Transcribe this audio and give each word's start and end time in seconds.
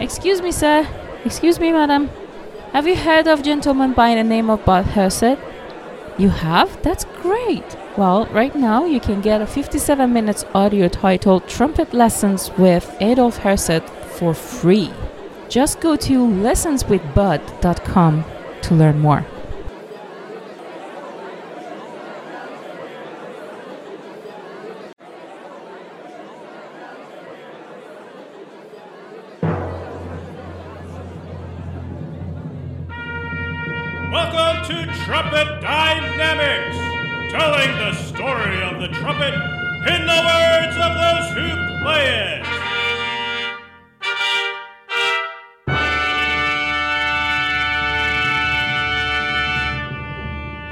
Excuse 0.00 0.40
me, 0.40 0.52
sir. 0.52 0.86
Excuse 1.24 1.58
me, 1.58 1.72
madam. 1.72 2.10
Have 2.72 2.86
you 2.86 2.94
heard 2.94 3.26
of 3.26 3.42
gentleman 3.42 3.94
by 3.94 4.14
the 4.14 4.22
name 4.22 4.48
of 4.48 4.64
Bud 4.64 4.84
Herseth? 4.84 5.40
You 6.16 6.28
have? 6.28 6.80
That's 6.82 7.04
great. 7.22 7.76
Well, 7.96 8.26
right 8.26 8.54
now 8.54 8.84
you 8.84 9.00
can 9.00 9.20
get 9.20 9.42
a 9.42 9.46
57 9.46 10.12
minutes 10.12 10.44
audio 10.54 10.86
titled 10.88 11.48
Trumpet 11.48 11.92
Lessons 11.92 12.50
with 12.56 12.96
Adolf 13.00 13.38
Herseth 13.38 13.88
for 14.18 14.34
free. 14.34 14.92
Just 15.48 15.80
go 15.80 15.96
to 15.96 16.26
lessonswithbud.com 16.26 18.24
to 18.62 18.74
learn 18.74 18.98
more. 19.00 19.26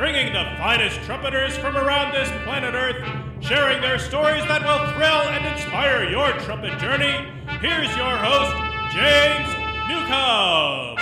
Bringing 0.06 0.32
the 0.32 0.44
finest 0.56 1.00
trumpeters 1.02 1.58
from 1.58 1.76
around 1.76 2.12
this 2.14 2.28
planet 2.44 2.76
Earth, 2.76 2.94
sharing 3.40 3.80
their 3.80 3.98
stories 3.98 4.46
that 4.46 4.62
will 4.62 4.92
thrill 4.94 5.22
and 5.34 5.44
inspire 5.44 6.08
your 6.08 6.30
trumpet 6.44 6.78
journey. 6.78 7.28
Here's 7.58 7.90
your 7.96 8.16
host, 8.16 8.54
James 8.94 9.48
Newcomb. 9.88 10.96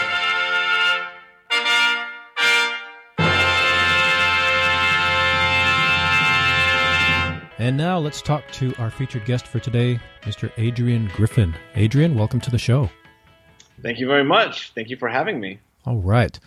And 7.59 7.77
now 7.77 7.99
let's 7.99 8.23
talk 8.23 8.51
to 8.53 8.75
our 8.79 8.91
featured 8.91 9.27
guest 9.27 9.47
for 9.47 9.59
today, 9.59 10.01
Mr. 10.23 10.51
Adrian 10.57 11.11
Griffin. 11.15 11.55
Adrian, 11.75 12.15
welcome 12.15 12.41
to 12.41 12.51
the 12.51 12.59
show. 12.59 12.89
Thank 13.83 13.99
you 13.99 14.07
very 14.07 14.25
much. 14.25 14.73
Thank 14.75 14.89
you 14.89 14.97
for 14.97 15.11
having 15.11 15.41
me. 15.41 15.59
All 15.85 15.99
right. 15.99 16.41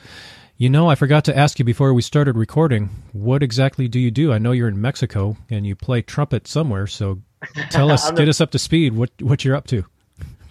You 0.59 0.71
know, 0.71 0.89
I 0.89 0.95
forgot 0.95 1.23
to 1.25 1.37
ask 1.37 1.59
you 1.59 1.65
before 1.65 1.93
we 1.93 2.01
started 2.01 2.35
recording, 2.35 2.89
what 3.13 3.43
exactly 3.43 3.87
do 3.87 3.99
you 3.99 4.09
do? 4.09 4.33
I 4.33 4.39
know 4.39 4.53
you're 4.53 4.67
in 4.67 4.81
Mexico 4.81 5.37
and 5.51 5.67
you 5.67 5.75
play 5.75 6.01
trumpet 6.01 6.47
somewhere, 6.47 6.87
so 6.87 7.21
tell 7.69 7.91
us, 7.91 8.09
get 8.09 8.27
us 8.27 8.41
up 8.41 8.49
to 8.51 8.59
speed, 8.59 8.95
what, 8.95 9.11
what 9.21 9.45
you're 9.45 9.55
up 9.55 9.67
to. 9.67 9.85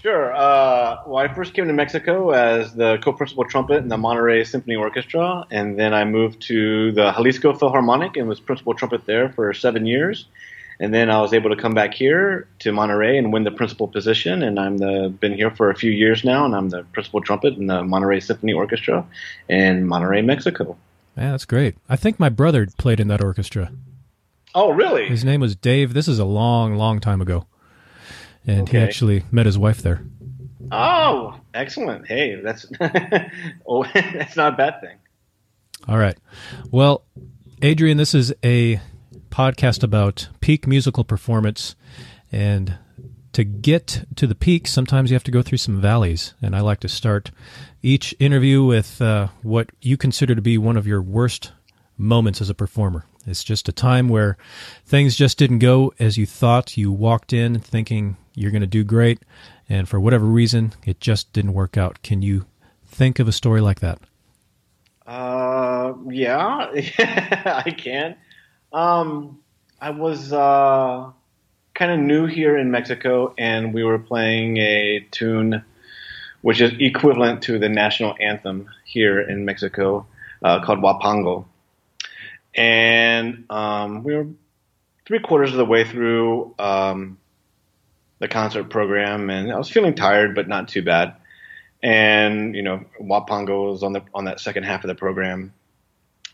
Sure. 0.00 0.32
Uh, 0.32 0.98
well, 1.08 1.16
I 1.16 1.34
first 1.34 1.54
came 1.54 1.66
to 1.66 1.72
Mexico 1.72 2.30
as 2.30 2.72
the 2.72 2.98
co-principal 3.02 3.46
trumpet 3.46 3.78
in 3.78 3.88
the 3.88 3.96
Monterrey 3.96 4.46
Symphony 4.46 4.76
Orchestra, 4.76 5.44
and 5.50 5.76
then 5.76 5.92
I 5.92 6.04
moved 6.04 6.40
to 6.42 6.92
the 6.92 7.10
Jalisco 7.10 7.52
Philharmonic 7.52 8.16
and 8.16 8.28
was 8.28 8.38
principal 8.38 8.74
trumpet 8.74 9.06
there 9.06 9.32
for 9.32 9.52
seven 9.54 9.86
years. 9.86 10.26
And 10.78 10.92
then 10.92 11.10
I 11.10 11.20
was 11.20 11.32
able 11.32 11.50
to 11.50 11.56
come 11.56 11.74
back 11.74 11.94
here 11.94 12.48
to 12.60 12.70
Monterrey 12.70 13.18
and 13.18 13.32
win 13.32 13.44
the 13.44 13.50
principal 13.50 13.88
position. 13.88 14.42
And 14.42 14.58
I'm 14.58 14.76
the 14.76 15.12
been 15.20 15.32
here 15.32 15.50
for 15.50 15.70
a 15.70 15.74
few 15.74 15.90
years 15.90 16.24
now, 16.24 16.44
and 16.44 16.54
I'm 16.54 16.68
the 16.68 16.84
principal 16.92 17.20
trumpet 17.22 17.54
in 17.54 17.66
the 17.66 17.80
Monterrey 17.82 18.22
Symphony 18.22 18.52
Orchestra 18.52 19.06
in 19.48 19.86
Monterrey, 19.86 20.24
Mexico. 20.24 20.76
Yeah, 21.16 21.30
that's 21.30 21.46
great. 21.46 21.76
I 21.88 21.96
think 21.96 22.20
my 22.20 22.28
brother 22.28 22.66
played 22.76 23.00
in 23.00 23.08
that 23.08 23.22
orchestra. 23.22 23.72
Oh, 24.54 24.70
really? 24.70 25.08
His 25.08 25.24
name 25.24 25.40
was 25.40 25.56
Dave. 25.56 25.94
This 25.94 26.08
is 26.08 26.18
a 26.18 26.24
long, 26.24 26.76
long 26.76 27.00
time 27.00 27.20
ago. 27.20 27.46
And 28.46 28.68
he 28.68 28.78
actually 28.78 29.24
met 29.30 29.46
his 29.46 29.58
wife 29.58 29.82
there. 29.82 30.02
Oh, 30.70 31.38
excellent. 31.52 32.06
Hey, 32.06 32.36
that's 32.36 32.66
oh, 33.66 33.84
that's 33.94 34.36
not 34.36 34.54
a 34.54 34.56
bad 34.56 34.80
thing. 34.80 34.96
All 35.88 35.98
right. 35.98 36.16
Well, 36.70 37.02
Adrian, 37.62 37.96
this 37.96 38.14
is 38.14 38.34
a 38.44 38.80
podcast 39.36 39.82
about 39.82 40.28
peak 40.40 40.66
musical 40.66 41.04
performance. 41.04 41.76
And 42.32 42.78
to 43.34 43.44
get 43.44 44.06
to 44.16 44.26
the 44.26 44.34
peak, 44.34 44.66
sometimes 44.66 45.10
you 45.10 45.14
have 45.14 45.24
to 45.24 45.30
go 45.30 45.42
through 45.42 45.58
some 45.58 45.78
valleys. 45.78 46.32
And 46.40 46.56
I 46.56 46.60
like 46.60 46.80
to 46.80 46.88
start 46.88 47.30
each 47.82 48.14
interview 48.18 48.64
with 48.64 49.02
uh, 49.02 49.28
what 49.42 49.68
you 49.82 49.98
consider 49.98 50.34
to 50.34 50.40
be 50.40 50.56
one 50.56 50.78
of 50.78 50.86
your 50.86 51.02
worst 51.02 51.52
moments 51.98 52.40
as 52.40 52.48
a 52.48 52.54
performer. 52.54 53.04
It's 53.26 53.44
just 53.44 53.68
a 53.68 53.72
time 53.72 54.08
where 54.08 54.38
things 54.86 55.14
just 55.14 55.36
didn't 55.36 55.58
go 55.58 55.92
as 55.98 56.16
you 56.16 56.24
thought. 56.24 56.78
You 56.78 56.90
walked 56.90 57.34
in 57.34 57.58
thinking 57.58 58.16
you're 58.34 58.52
going 58.52 58.62
to 58.62 58.66
do 58.66 58.84
great. 58.84 59.18
And 59.68 59.86
for 59.86 60.00
whatever 60.00 60.24
reason, 60.24 60.72
it 60.86 60.98
just 60.98 61.34
didn't 61.34 61.52
work 61.52 61.76
out. 61.76 62.02
Can 62.02 62.22
you 62.22 62.46
think 62.86 63.18
of 63.18 63.28
a 63.28 63.32
story 63.32 63.60
like 63.60 63.80
that? 63.80 63.98
Uh, 65.06 65.92
yeah, 66.08 66.70
I 66.98 67.74
can. 67.76 68.16
Um, 68.76 69.38
I 69.80 69.88
was 69.88 70.34
uh, 70.34 71.10
kind 71.74 71.92
of 71.92 71.98
new 71.98 72.26
here 72.26 72.58
in 72.58 72.70
Mexico, 72.70 73.32
and 73.38 73.72
we 73.72 73.82
were 73.82 73.98
playing 73.98 74.58
a 74.58 75.06
tune 75.10 75.64
which 76.42 76.60
is 76.60 76.74
equivalent 76.78 77.42
to 77.44 77.58
the 77.58 77.70
national 77.70 78.14
anthem 78.20 78.68
here 78.84 79.18
in 79.18 79.46
Mexico, 79.46 80.06
uh, 80.44 80.62
called 80.62 80.80
Huapango. 80.80 81.46
And 82.54 83.46
um, 83.48 84.04
we 84.04 84.14
were 84.14 84.26
three 85.06 85.20
quarters 85.20 85.52
of 85.52 85.56
the 85.56 85.64
way 85.64 85.84
through 85.84 86.54
um, 86.58 87.16
the 88.18 88.28
concert 88.28 88.64
program, 88.64 89.30
and 89.30 89.50
I 89.50 89.56
was 89.56 89.70
feeling 89.70 89.94
tired, 89.94 90.34
but 90.34 90.48
not 90.48 90.68
too 90.68 90.82
bad 90.82 91.16
and 91.82 92.54
you 92.54 92.62
know 92.62 92.84
Huapango 93.00 93.70
was 93.70 93.82
on 93.82 93.92
the 93.92 94.02
on 94.14 94.24
that 94.24 94.40
second 94.40 94.64
half 94.64 94.82
of 94.82 94.88
the 94.88 94.94
program. 94.94 95.52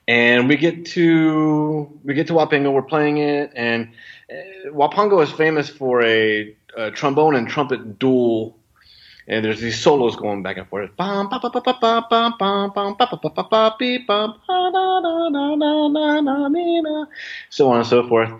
And 0.08 0.48
we 0.48 0.56
get 0.56 0.84
to 0.86 2.00
we 2.04 2.14
get 2.14 2.26
to 2.26 2.32
Huapango, 2.32 2.72
we're 2.72 2.82
playing 2.82 3.18
it, 3.18 3.52
and 3.54 3.88
uh, 4.30 4.70
Huapango 4.70 5.22
is 5.22 5.30
famous 5.30 5.68
for 5.68 6.02
a, 6.02 6.54
a 6.76 6.90
trombone 6.90 7.36
and 7.36 7.48
trumpet 7.48 7.98
duel. 7.98 8.58
And 9.28 9.44
there's 9.44 9.60
these 9.60 9.80
solos 9.80 10.16
going 10.16 10.42
back 10.42 10.56
and 10.56 10.68
forth, 10.68 10.90
so 17.50 17.70
on 17.70 17.78
and 17.78 17.86
so 17.86 18.08
forth. 18.08 18.32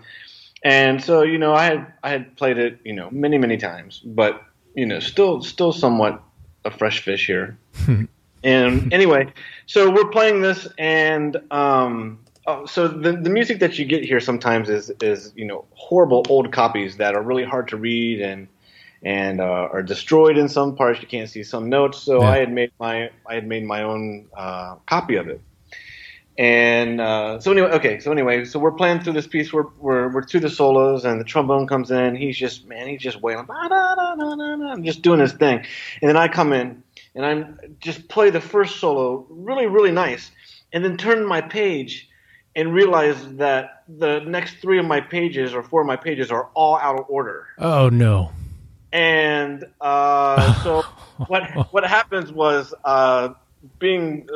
And 0.63 1.01
so 1.01 1.21
you 1.21 1.37
know, 1.37 1.53
I 1.53 1.63
had 1.63 1.93
I 2.03 2.09
had 2.09 2.35
played 2.35 2.57
it 2.57 2.79
you 2.83 2.93
know 2.93 3.09
many 3.11 3.37
many 3.37 3.55
times, 3.55 4.01
but 4.03 4.43
you 4.75 4.85
know 4.85 4.99
still 4.99 5.41
still 5.41 5.71
somewhat 5.71 6.21
a 6.65 6.71
fresh 6.71 7.01
fish 7.01 7.27
here. 7.27 7.57
and 8.43 8.93
anyway, 8.93 9.27
so 9.65 9.89
we're 9.89 10.09
playing 10.09 10.41
this, 10.41 10.67
and 10.77 11.37
um, 11.51 12.19
oh, 12.47 12.65
so 12.65 12.87
the 12.87 13.13
the 13.13 13.29
music 13.29 13.59
that 13.59 13.77
you 13.79 13.85
get 13.85 14.03
here 14.03 14.19
sometimes 14.19 14.69
is 14.69 14.91
is 15.01 15.33
you 15.35 15.45
know 15.45 15.65
horrible 15.73 16.25
old 16.29 16.51
copies 16.51 16.97
that 16.97 17.15
are 17.15 17.21
really 17.21 17.43
hard 17.43 17.67
to 17.69 17.77
read 17.77 18.21
and 18.21 18.47
and 19.03 19.41
uh, 19.41 19.69
are 19.71 19.83
destroyed 19.83 20.37
in 20.37 20.47
some 20.47 20.75
parts. 20.75 21.01
You 21.01 21.07
can't 21.07 21.29
see 21.29 21.43
some 21.43 21.69
notes. 21.69 21.99
So 21.99 22.21
Yeah. 22.21 22.29
I 22.29 22.37
had 22.37 22.51
made 22.51 22.71
my 22.79 23.09
I 23.27 23.35
had 23.35 23.47
made 23.47 23.65
my 23.65 23.83
own 23.83 24.27
uh, 24.35 24.75
copy 24.85 25.15
of 25.15 25.27
it. 25.27 25.41
And 26.35 26.99
uh, 26.99 27.39
so 27.39 27.51
anyway, 27.51 27.69
okay. 27.73 27.99
So 27.99 28.11
anyway, 28.11 28.43
so 28.45 28.57
we're 28.57 28.71
playing 28.71 29.01
through 29.01 29.13
this 29.13 29.27
piece. 29.27 29.53
We're 29.53 29.67
we're 29.77 30.11
we're 30.11 30.23
through 30.23 30.39
the 30.39 30.49
solos, 30.49 31.05
and 31.05 31.19
the 31.19 31.25
trombone 31.25 31.67
comes 31.67 31.91
in. 31.91 32.15
He's 32.15 32.35
just 32.37 32.67
man, 32.67 32.87
he's 32.87 33.01
just 33.01 33.21
wailing, 33.21 33.45
"Ba, 33.45 33.53
da, 33.69 33.95
da, 33.95 34.15
da, 34.15 34.35
da, 34.35 34.55
da," 34.55 34.75
just 34.81 35.03
doing 35.03 35.19
his 35.19 35.33
thing. 35.33 35.63
And 36.01 36.09
then 36.09 36.17
I 36.17 36.27
come 36.27 36.51
in, 36.51 36.82
and 37.15 37.25
I'm 37.25 37.77
just 37.79 38.07
play 38.07 38.29
the 38.29 38.41
first 38.41 38.77
solo, 38.77 39.25
really 39.29 39.67
really 39.67 39.91
nice, 39.91 40.31
and 40.71 40.83
then 40.83 40.97
turn 40.97 41.25
my 41.25 41.41
page, 41.41 42.09
and 42.55 42.73
realize 42.73 43.17
that 43.37 43.83
the 43.87 44.19
next 44.19 44.57
three 44.57 44.79
of 44.79 44.85
my 44.85 45.01
pages 45.01 45.53
or 45.53 45.63
four 45.63 45.81
of 45.81 45.87
my 45.87 45.95
pages 45.95 46.31
are 46.31 46.49
all 46.53 46.77
out 46.77 46.99
of 46.99 47.05
order. 47.09 47.47
Oh, 47.57 47.89
no. 47.89 48.31
And 48.91 49.65
uh, 49.81 50.53
so 50.63 50.83
what 51.27 51.73
what 51.73 51.85
happens 51.85 52.31
was 52.31 52.73
uh, 52.85 53.29
being 53.79 54.27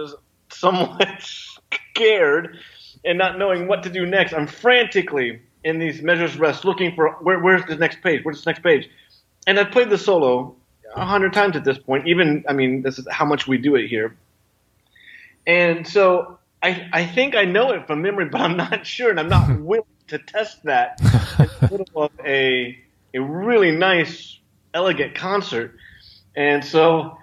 somewhat 0.50 1.08
scared 1.94 2.58
and 3.06 3.18
not 3.18 3.38
knowing 3.38 3.68
what 3.68 3.84
to 3.84 3.90
do 3.90 4.06
next. 4.06 4.34
I'm 4.34 4.48
frantically 4.48 5.42
in 5.64 5.80
these 5.80 6.02
measures 6.02 6.38
rest 6.38 6.66
looking 6.66 6.96
for 6.96 7.12
where, 7.22 7.40
where's 7.40 7.66
the 7.66 7.76
next 7.76 8.02
page? 8.02 8.22
Where's 8.24 8.44
the 8.44 8.50
next 8.50 8.64
page? 8.64 8.90
And 9.46 9.60
I've 9.60 9.72
played 9.72 9.90
the 9.90 9.98
solo 9.98 10.56
a 10.98 11.06
hundred 11.06 11.34
times 11.34 11.56
at 11.56 11.64
this 11.64 11.78
point. 11.78 12.08
Even 12.08 12.44
I 12.48 12.54
mean, 12.54 12.82
this 12.82 13.00
is 13.00 13.08
how 13.10 13.26
much 13.26 13.48
we 13.48 13.58
do 13.58 13.76
it 13.76 13.88
here. 13.88 14.16
And 15.46 15.88
so 15.88 16.40
I 16.62 16.90
I 16.92 17.06
think 17.06 17.36
I 17.36 17.46
know 17.46 17.72
it 17.72 17.88
from 17.88 18.02
memory, 18.02 18.26
but 18.30 18.42
I'm 18.42 18.58
not 18.58 18.86
sure, 18.86 19.10
and 19.10 19.20
I'm 19.20 19.30
not 19.30 19.60
willing 19.60 19.86
to 20.08 20.18
test 20.20 20.64
that 20.64 21.00
in 21.02 21.48
the 21.60 21.68
middle 21.72 22.04
of 22.04 22.12
a 22.26 22.78
a 23.14 23.20
really 23.20 23.72
nice, 23.72 24.40
elegant 24.74 25.16
concert. 25.16 25.76
And 26.36 26.64
so 26.64 27.18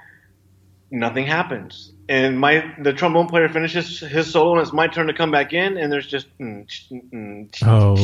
nothing 0.90 1.26
happens. 1.26 1.92
And 2.08 2.38
my 2.38 2.74
the 2.78 2.92
trombone 2.92 3.28
player 3.28 3.48
finishes 3.48 4.00
his 4.00 4.30
solo, 4.30 4.52
and 4.52 4.62
it's 4.62 4.72
my 4.72 4.88
turn 4.88 5.06
to 5.06 5.14
come 5.14 5.30
back 5.30 5.52
in, 5.52 5.78
and 5.78 5.90
there's 5.90 6.06
just 6.06 6.26
mm, 6.38 6.66
mm, 6.90 7.52
ch- 7.52 7.62
Oh, 7.64 7.96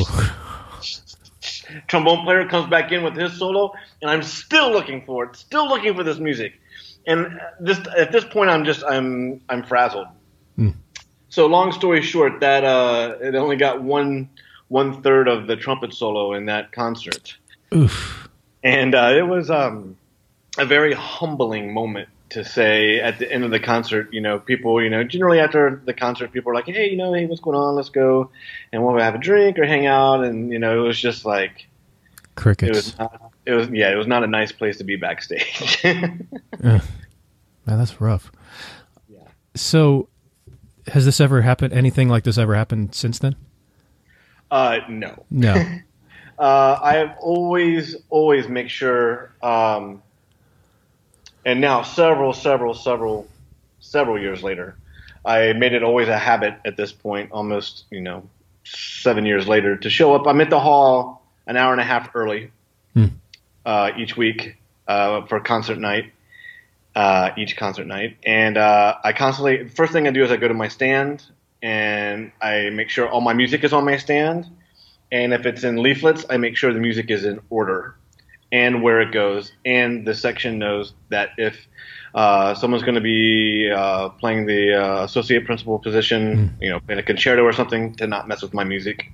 trombone 1.87 2.25
player 2.25 2.49
comes 2.49 2.69
back 2.69 2.93
in 2.93 3.03
with 3.03 3.17
his 3.17 3.33
solo, 3.39 3.73
and 4.01 4.11
I'm 4.11 4.23
still 4.23 4.71
looking 4.71 5.05
for 5.05 5.25
it, 5.25 5.37
still 5.37 5.69
looking 5.69 5.95
for 5.95 6.03
this 6.03 6.19
music. 6.19 6.61
And 7.07 7.41
this 7.59 7.81
at 7.97 8.13
this 8.13 8.25
point, 8.25 8.51
I'm 8.51 8.65
just 8.65 8.85
I'm 8.85 9.41
I'm 9.49 9.63
frazzled. 9.63 10.09
Mm. 10.59 10.75
So 11.29 11.47
long 11.47 11.73
story 11.73 12.03
short, 12.03 12.41
that 12.41 12.65
uh, 12.65 13.17
it 13.21 13.35
only 13.35 13.57
got 13.57 13.83
one 13.83 14.29
one 14.69 15.03
third 15.03 15.29
of 15.29 15.47
the 15.47 15.57
trumpet 15.57 15.95
solo 15.95 16.35
in 16.35 16.47
that 16.47 16.73
concert, 16.73 17.37
Oof. 17.75 18.29
and 18.63 18.95
uh, 18.95 19.13
it 19.15 19.27
was 19.27 19.51
um, 19.51 19.97
a 20.59 20.65
very 20.65 20.93
humbling 20.93 21.73
moment 21.73 22.09
to 22.31 22.45
say 22.45 23.01
at 23.01 23.19
the 23.19 23.31
end 23.31 23.45
of 23.45 23.51
the 23.51 23.61
concert. 23.61 24.13
You 24.13 24.21
know, 24.21 24.39
people, 24.39 24.83
you 24.83 24.91
know, 24.91 25.05
generally 25.05 25.41
after 25.41 25.83
the 25.85 25.95
concert, 25.95 26.33
people 26.33 26.53
are 26.53 26.55
like, 26.55 26.67
"Hey, 26.67 26.91
you 26.91 26.97
know, 26.97 27.13
hey, 27.13 27.27
what's 27.27 27.41
going 27.41 27.57
on? 27.57 27.75
Let's 27.75 27.91
go 27.91 28.31
and 28.73 28.85
we'll 28.85 28.99
have 28.99 29.15
a 29.15 29.19
drink 29.19 29.59
or 29.59 29.67
hang 29.67 29.87
out." 29.87 30.25
And 30.25 30.51
you 30.51 30.59
know, 30.59 30.83
it 30.83 30.87
was 30.87 30.99
just 30.99 31.25
like 31.25 31.69
crickets. 32.35 32.71
it 32.71 32.75
was 32.75 32.99
not, 32.99 33.33
it 33.47 33.53
was 33.53 33.69
yeah, 33.71 33.93
it 33.93 33.97
was 33.97 34.07
not 34.07 34.25
a 34.25 34.27
nice 34.27 34.53
place 34.53 34.79
to 34.79 34.85
be 34.85 34.97
backstage. 34.97 35.81
Ugh. 35.85 36.83
Man, 37.67 37.79
that's 37.79 38.01
rough. 38.01 38.33
Yeah. 39.09 39.19
So, 39.55 40.09
has 40.89 41.05
this 41.05 41.21
ever 41.21 41.43
happened? 41.43 41.73
Anything 41.73 42.09
like 42.09 42.25
this 42.25 42.39
ever 42.39 42.55
happened 42.55 42.95
since 42.95 43.19
then? 43.19 43.37
uh, 44.51 44.79
no. 44.89 45.25
No. 45.31 45.63
Uh, 46.41 46.79
I 46.83 46.95
have 46.95 47.19
always, 47.21 47.97
always 48.09 48.49
make 48.49 48.71
sure, 48.71 49.35
um, 49.43 50.03
and 51.45 51.61
now 51.61 51.83
several, 51.83 52.33
several, 52.33 52.75
several, 52.75 53.29
several 53.81 54.21
years 54.21 54.43
later, 54.43 54.77
I 55.25 55.53
made 55.53 55.73
it 55.73 55.83
always 55.83 56.09
a 56.09 56.19
habit 56.19 56.55
at 56.65 56.77
this 56.77 56.93
point, 56.93 57.33
almost, 57.33 57.85
you 57.91 58.01
know, 58.01 58.29
seven 58.65 59.27
years 59.27 59.47
later, 59.49 59.77
to 59.77 59.91
show 59.91 60.15
up. 60.15 60.27
I'm 60.27 60.41
at 60.41 60.51
the 60.51 60.61
hall 60.61 61.23
an 61.47 61.57
hour 61.57 61.73
and 61.73 61.81
a 61.81 61.85
half 61.85 62.11
early 62.15 62.51
Hmm. 62.95 63.07
uh, 63.65 63.93
each 63.97 64.17
week 64.17 64.57
uh, 64.89 65.25
for 65.27 65.41
concert 65.41 65.79
night, 65.79 66.13
uh, 66.97 67.31
each 67.37 67.57
concert 67.57 67.87
night. 67.87 68.17
And 68.25 68.57
uh, 68.57 68.97
I 69.05 69.13
constantly, 69.13 69.69
first 69.69 69.93
thing 69.93 70.09
I 70.09 70.11
do 70.11 70.25
is 70.25 70.31
I 70.31 70.37
go 70.37 70.49
to 70.49 70.55
my 70.55 70.69
stand 70.69 71.23
and 71.63 72.33
I 72.41 72.71
make 72.71 72.89
sure 72.89 73.09
all 73.09 73.21
my 73.21 73.33
music 73.33 73.63
is 73.63 73.73
on 73.73 73.85
my 73.85 73.97
stand. 73.97 74.47
And 75.13 75.33
if 75.33 75.47
it's 75.47 75.63
in 75.65 75.77
leaflets, 75.77 76.25
I 76.29 76.37
make 76.37 76.57
sure 76.57 76.73
the 76.73 76.81
music 76.81 77.11
is 77.11 77.25
in 77.25 77.41
order 77.51 77.95
and 78.53 78.83
where 78.83 79.01
it 79.01 79.13
goes. 79.13 79.53
And 79.65 80.07
the 80.07 80.15
section 80.15 80.59
knows 80.59 80.93
that 81.09 81.31
if 81.39 81.67
uh, 82.15 82.55
someone's 82.55 82.83
going 82.83 82.97
to 82.97 83.01
be 83.01 83.71
uh, 83.71 84.09
playing 84.11 84.47
the 84.47 84.75
uh, 84.75 85.05
associate 85.05 85.45
principal 85.45 85.79
position, 85.79 86.57
you 86.61 86.71
know, 86.71 86.81
in 86.89 86.99
a 86.99 87.03
concerto 87.03 87.43
or 87.43 87.53
something, 87.53 87.95
to 87.97 88.07
not 88.07 88.27
mess 88.27 88.43
with 88.43 88.53
my 88.53 88.65
music 88.65 89.07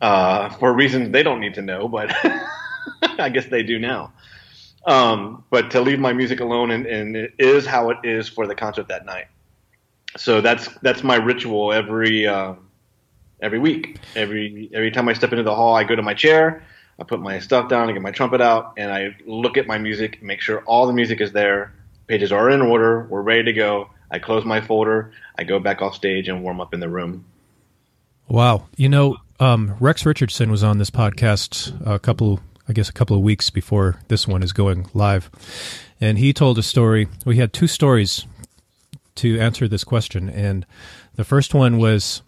uh, 0.00 0.50
for 0.50 0.72
reasons 0.72 1.12
they 1.12 1.22
don't 1.22 1.40
need 1.40 1.54
to 1.54 1.62
know, 1.62 1.88
but 1.88 2.14
I 3.18 3.28
guess 3.28 3.46
they 3.46 3.62
do 3.62 3.78
now. 3.78 4.12
Um, 4.86 5.44
but 5.50 5.70
to 5.72 5.80
leave 5.80 5.98
my 5.98 6.12
music 6.12 6.40
alone, 6.40 6.70
and, 6.70 6.86
and 6.86 7.16
it 7.16 7.34
is 7.38 7.66
how 7.66 7.90
it 7.90 7.98
is 8.04 8.28
for 8.28 8.46
the 8.46 8.54
concert 8.54 8.88
that 8.88 9.04
night. 9.04 9.26
So 10.16 10.40
that's 10.40 10.68
that's 10.82 11.02
my 11.02 11.16
ritual 11.16 11.72
every 11.72 12.26
uh, 12.26 12.54
every 13.42 13.58
week. 13.58 13.98
Every 14.16 14.70
every 14.72 14.90
time 14.90 15.08
I 15.08 15.12
step 15.12 15.32
into 15.32 15.42
the 15.42 15.54
hall, 15.54 15.74
I 15.74 15.84
go 15.84 15.94
to 15.94 16.02
my 16.02 16.14
chair, 16.14 16.64
I 16.98 17.04
put 17.04 17.20
my 17.20 17.38
stuff 17.38 17.68
down, 17.68 17.88
I 17.88 17.92
get 17.92 18.02
my 18.02 18.10
trumpet 18.10 18.40
out, 18.40 18.74
and 18.76 18.92
I 18.92 19.16
look 19.24 19.56
at 19.56 19.66
my 19.66 19.78
music, 19.78 20.22
make 20.22 20.40
sure 20.40 20.62
all 20.62 20.86
the 20.86 20.92
music 20.92 21.20
is 21.20 21.32
there, 21.32 21.72
pages 22.08 22.32
are 22.32 22.50
in 22.50 22.60
order, 22.60 23.06
we're 23.08 23.22
ready 23.22 23.44
to 23.44 23.52
go. 23.52 23.90
I 24.10 24.18
close 24.18 24.44
my 24.44 24.60
folder, 24.60 25.12
I 25.36 25.44
go 25.44 25.60
back 25.60 25.80
off 25.80 25.94
stage 25.94 26.28
and 26.28 26.42
warm 26.42 26.60
up 26.60 26.74
in 26.74 26.80
the 26.80 26.88
room. 26.88 27.24
Wow. 28.26 28.66
You 28.76 28.88
know, 28.88 29.18
um, 29.38 29.76
Rex 29.78 30.04
Richardson 30.04 30.50
was 30.50 30.64
on 30.64 30.78
this 30.78 30.90
podcast 30.90 31.72
a 31.86 31.98
couple, 31.98 32.40
I 32.68 32.72
guess, 32.72 32.88
a 32.88 32.92
couple 32.92 33.16
of 33.16 33.22
weeks 33.22 33.50
before 33.50 34.00
this 34.08 34.26
one 34.26 34.42
is 34.42 34.52
going 34.52 34.88
live, 34.92 35.30
and 36.00 36.18
he 36.18 36.32
told 36.32 36.58
a 36.58 36.62
story. 36.62 37.06
We 37.24 37.36
had 37.36 37.52
two 37.52 37.68
stories 37.68 38.26
to 39.16 39.38
answer 39.38 39.68
this 39.68 39.84
question, 39.84 40.28
and 40.28 40.66
the 41.14 41.24
first 41.24 41.54
one 41.54 41.78
was 41.78 42.22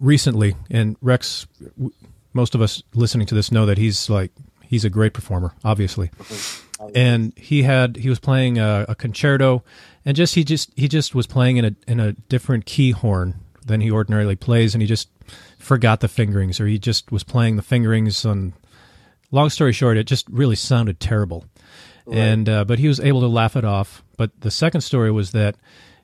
recently, 0.00 0.56
and 0.70 0.96
Rex. 1.00 1.46
Most 2.32 2.54
of 2.54 2.60
us 2.60 2.82
listening 2.94 3.26
to 3.28 3.34
this 3.34 3.50
know 3.50 3.66
that 3.66 3.78
he's 3.78 4.10
like 4.10 4.32
he's 4.68 4.84
a 4.84 4.90
great 4.90 5.14
performer, 5.14 5.54
obviously. 5.64 6.10
And 6.94 7.36
he 7.36 7.62
had 7.64 7.96
he 7.96 8.08
was 8.08 8.20
playing 8.20 8.58
a, 8.58 8.86
a 8.88 8.94
concerto 8.94 9.64
and 10.04 10.16
just 10.16 10.34
he 10.34 10.44
just 10.44 10.70
he 10.76 10.86
just 10.86 11.14
was 11.14 11.26
playing 11.26 11.56
in 11.56 11.64
a 11.64 11.74
in 11.88 11.98
a 11.98 12.12
different 12.12 12.66
key 12.66 12.92
horn 12.92 13.34
than 13.66 13.80
he 13.80 13.90
ordinarily 13.90 14.36
plays 14.36 14.74
and 14.74 14.82
he 14.82 14.86
just 14.86 15.08
forgot 15.58 16.00
the 16.00 16.08
fingerings 16.08 16.60
or 16.60 16.66
he 16.66 16.78
just 16.78 17.10
was 17.10 17.24
playing 17.24 17.56
the 17.56 17.62
fingerings 17.62 18.24
on 18.24 18.54
long 19.30 19.50
story 19.50 19.72
short 19.72 19.96
it 19.96 20.06
just 20.06 20.28
really 20.28 20.56
sounded 20.56 21.00
terrible. 21.00 21.44
And 22.10 22.48
uh, 22.48 22.64
but 22.64 22.78
he 22.78 22.88
was 22.88 23.00
able 23.00 23.20
to 23.20 23.26
laugh 23.26 23.54
it 23.54 23.64
off. 23.64 24.02
But 24.16 24.40
the 24.40 24.50
second 24.50 24.80
story 24.80 25.10
was 25.10 25.32
that 25.32 25.56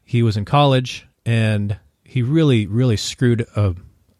he 0.04 0.22
was 0.22 0.36
in 0.36 0.44
college 0.44 1.06
and 1.24 1.78
he 2.02 2.20
really 2.22 2.66
really 2.66 2.96
screwed 2.96 3.46
a 3.56 3.74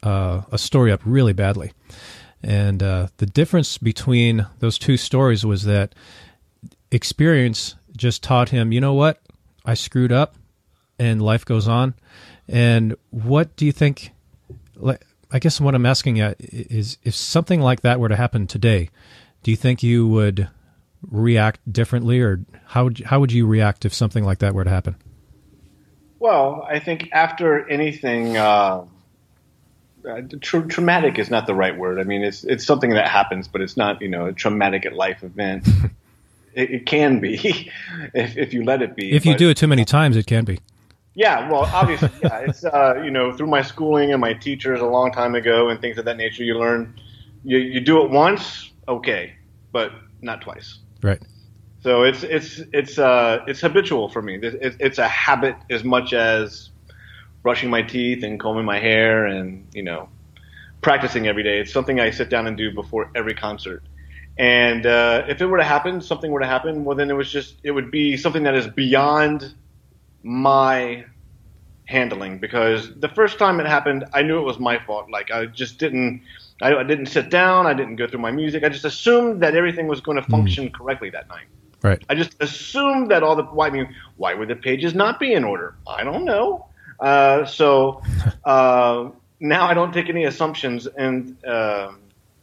uh, 0.04 0.42
a 0.52 0.58
story 0.58 0.92
up 0.92 1.00
really 1.04 1.32
badly 1.32 1.72
and 2.44 2.82
uh, 2.82 3.08
the 3.16 3.26
difference 3.26 3.78
between 3.78 4.46
those 4.58 4.76
two 4.76 4.98
stories 4.98 5.46
was 5.46 5.64
that 5.64 5.94
experience 6.90 7.74
just 7.96 8.22
taught 8.22 8.50
him, 8.50 8.70
you 8.70 8.82
know 8.82 8.92
what? 8.92 9.22
I 9.64 9.72
screwed 9.72 10.12
up 10.12 10.34
and 10.98 11.22
life 11.22 11.46
goes 11.46 11.66
on. 11.66 11.94
And 12.46 12.96
what 13.08 13.56
do 13.56 13.64
you 13.64 13.72
think? 13.72 14.10
I 15.32 15.38
guess 15.38 15.58
what 15.58 15.74
I'm 15.74 15.86
asking 15.86 16.20
at 16.20 16.36
is 16.38 16.98
if 17.02 17.14
something 17.14 17.62
like 17.62 17.80
that 17.80 17.98
were 17.98 18.10
to 18.10 18.16
happen 18.16 18.46
today, 18.46 18.90
do 19.42 19.50
you 19.50 19.56
think 19.56 19.82
you 19.82 20.06
would 20.06 20.48
react 21.00 21.60
differently 21.72 22.20
or 22.20 22.44
how 22.66 22.84
would 22.84 23.00
you, 23.00 23.06
how 23.06 23.20
would 23.20 23.32
you 23.32 23.46
react 23.46 23.86
if 23.86 23.94
something 23.94 24.22
like 24.22 24.40
that 24.40 24.54
were 24.54 24.64
to 24.64 24.70
happen? 24.70 24.96
Well, 26.18 26.66
I 26.68 26.78
think 26.78 27.08
after 27.12 27.66
anything, 27.70 28.36
uh, 28.36 28.84
uh, 30.08 30.22
tra- 30.40 30.66
traumatic 30.66 31.18
is 31.18 31.30
not 31.30 31.46
the 31.46 31.54
right 31.54 31.76
word. 31.76 31.98
I 31.98 32.04
mean, 32.04 32.22
it's 32.22 32.44
it's 32.44 32.64
something 32.64 32.90
that 32.90 33.08
happens, 33.08 33.48
but 33.48 33.60
it's 33.60 33.76
not 33.76 34.00
you 34.02 34.08
know 34.08 34.26
a 34.26 34.32
traumatic 34.32 34.86
at 34.86 34.94
life 34.94 35.22
event. 35.22 35.66
it, 36.54 36.70
it 36.70 36.86
can 36.86 37.20
be 37.20 37.34
if 38.14 38.36
if 38.36 38.54
you 38.54 38.64
let 38.64 38.82
it 38.82 38.96
be. 38.96 39.12
If 39.12 39.24
you 39.26 39.32
but- 39.32 39.38
do 39.38 39.50
it 39.50 39.56
too 39.56 39.66
many 39.66 39.84
times, 39.84 40.16
it 40.16 40.26
can 40.26 40.44
be. 40.44 40.60
yeah, 41.14 41.50
well, 41.50 41.68
obviously, 41.72 42.10
yeah. 42.22 42.38
It's 42.38 42.64
uh, 42.64 43.00
you 43.04 43.10
know 43.10 43.32
through 43.32 43.48
my 43.48 43.62
schooling 43.62 44.12
and 44.12 44.20
my 44.20 44.34
teachers 44.34 44.80
a 44.80 44.86
long 44.86 45.12
time 45.12 45.34
ago 45.34 45.68
and 45.68 45.80
things 45.80 45.98
of 45.98 46.04
that 46.04 46.16
nature. 46.16 46.44
You 46.44 46.58
learn 46.58 46.98
you 47.44 47.58
you 47.58 47.80
do 47.80 48.04
it 48.04 48.10
once, 48.10 48.72
okay, 48.88 49.34
but 49.72 49.92
not 50.22 50.40
twice. 50.40 50.78
Right. 51.02 51.20
So 51.82 52.02
it's 52.02 52.22
it's 52.22 52.60
it's 52.72 52.98
uh 52.98 53.44
it's 53.46 53.60
habitual 53.60 54.08
for 54.08 54.22
me. 54.22 54.36
It, 54.36 54.54
it, 54.54 54.76
it's 54.80 54.98
a 54.98 55.06
habit 55.08 55.54
as 55.68 55.84
much 55.84 56.14
as 56.14 56.70
brushing 57.44 57.70
my 57.70 57.82
teeth 57.82 58.24
and 58.24 58.40
combing 58.40 58.64
my 58.64 58.80
hair 58.80 59.26
and 59.26 59.68
you 59.72 59.84
know 59.84 60.08
practicing 60.80 61.28
every 61.28 61.44
day. 61.44 61.60
It's 61.60 61.72
something 61.72 62.00
I 62.00 62.10
sit 62.10 62.28
down 62.28 62.48
and 62.48 62.56
do 62.56 62.74
before 62.74 63.10
every 63.14 63.34
concert. 63.34 63.84
And 64.36 64.84
uh, 64.84 65.24
if 65.28 65.40
it 65.40 65.46
were 65.46 65.58
to 65.58 65.64
happen, 65.64 66.00
something 66.00 66.32
were 66.32 66.40
to 66.40 66.46
happen, 66.46 66.84
well 66.84 66.96
then 66.96 67.08
it 67.08 67.14
was 67.14 67.30
just 67.30 67.54
it 67.62 67.70
would 67.70 67.92
be 67.92 68.16
something 68.16 68.42
that 68.42 68.56
is 68.56 68.66
beyond 68.66 69.54
my 70.24 71.04
handling 71.86 72.38
because 72.38 72.90
the 72.98 73.10
first 73.10 73.38
time 73.38 73.60
it 73.60 73.66
happened, 73.66 74.06
I 74.12 74.22
knew 74.22 74.38
it 74.38 74.42
was 74.42 74.58
my 74.58 74.78
fault. 74.84 75.10
Like 75.10 75.30
I 75.30 75.46
just 75.46 75.78
didn't, 75.78 76.22
I, 76.62 76.74
I 76.74 76.82
didn't 76.82 77.06
sit 77.06 77.30
down. 77.30 77.66
I 77.66 77.74
didn't 77.74 77.96
go 77.96 78.08
through 78.08 78.20
my 78.20 78.32
music. 78.32 78.64
I 78.64 78.70
just 78.70 78.86
assumed 78.86 79.42
that 79.42 79.54
everything 79.54 79.86
was 79.86 80.00
going 80.00 80.16
to 80.16 80.28
function 80.28 80.70
correctly 80.70 81.10
that 81.10 81.28
night. 81.28 81.46
Right. 81.82 82.02
I 82.08 82.14
just 82.14 82.34
assumed 82.40 83.10
that 83.10 83.22
all 83.22 83.36
the. 83.36 83.42
Why 83.42 83.66
I 83.66 83.70
mean, 83.70 83.94
why 84.16 84.32
would 84.32 84.48
the 84.48 84.56
pages 84.56 84.94
not 84.94 85.20
be 85.20 85.34
in 85.34 85.44
order? 85.44 85.74
I 85.86 86.02
don't 86.02 86.24
know. 86.24 86.66
Uh, 87.00 87.44
so 87.44 88.02
uh, 88.44 89.10
now 89.40 89.66
I 89.66 89.74
don't 89.74 89.92
take 89.92 90.08
any 90.08 90.24
assumptions 90.24 90.86
and 90.86 91.36
uh, 91.44 91.92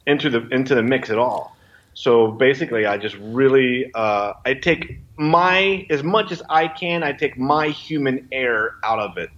into 0.06 0.30
the 0.30 0.48
into 0.48 0.74
the 0.74 0.82
mix 0.82 1.10
at 1.10 1.18
all. 1.18 1.56
So 1.94 2.30
basically, 2.30 2.86
I 2.86 2.96
just 2.96 3.16
really 3.16 3.90
uh, 3.94 4.34
I 4.44 4.54
take 4.54 4.98
my 5.16 5.86
as 5.90 6.02
much 6.02 6.32
as 6.32 6.42
I 6.48 6.68
can. 6.68 7.02
I 7.02 7.12
take 7.12 7.38
my 7.38 7.68
human 7.68 8.28
error 8.32 8.76
out 8.82 8.98
of 8.98 9.18
it. 9.18 9.30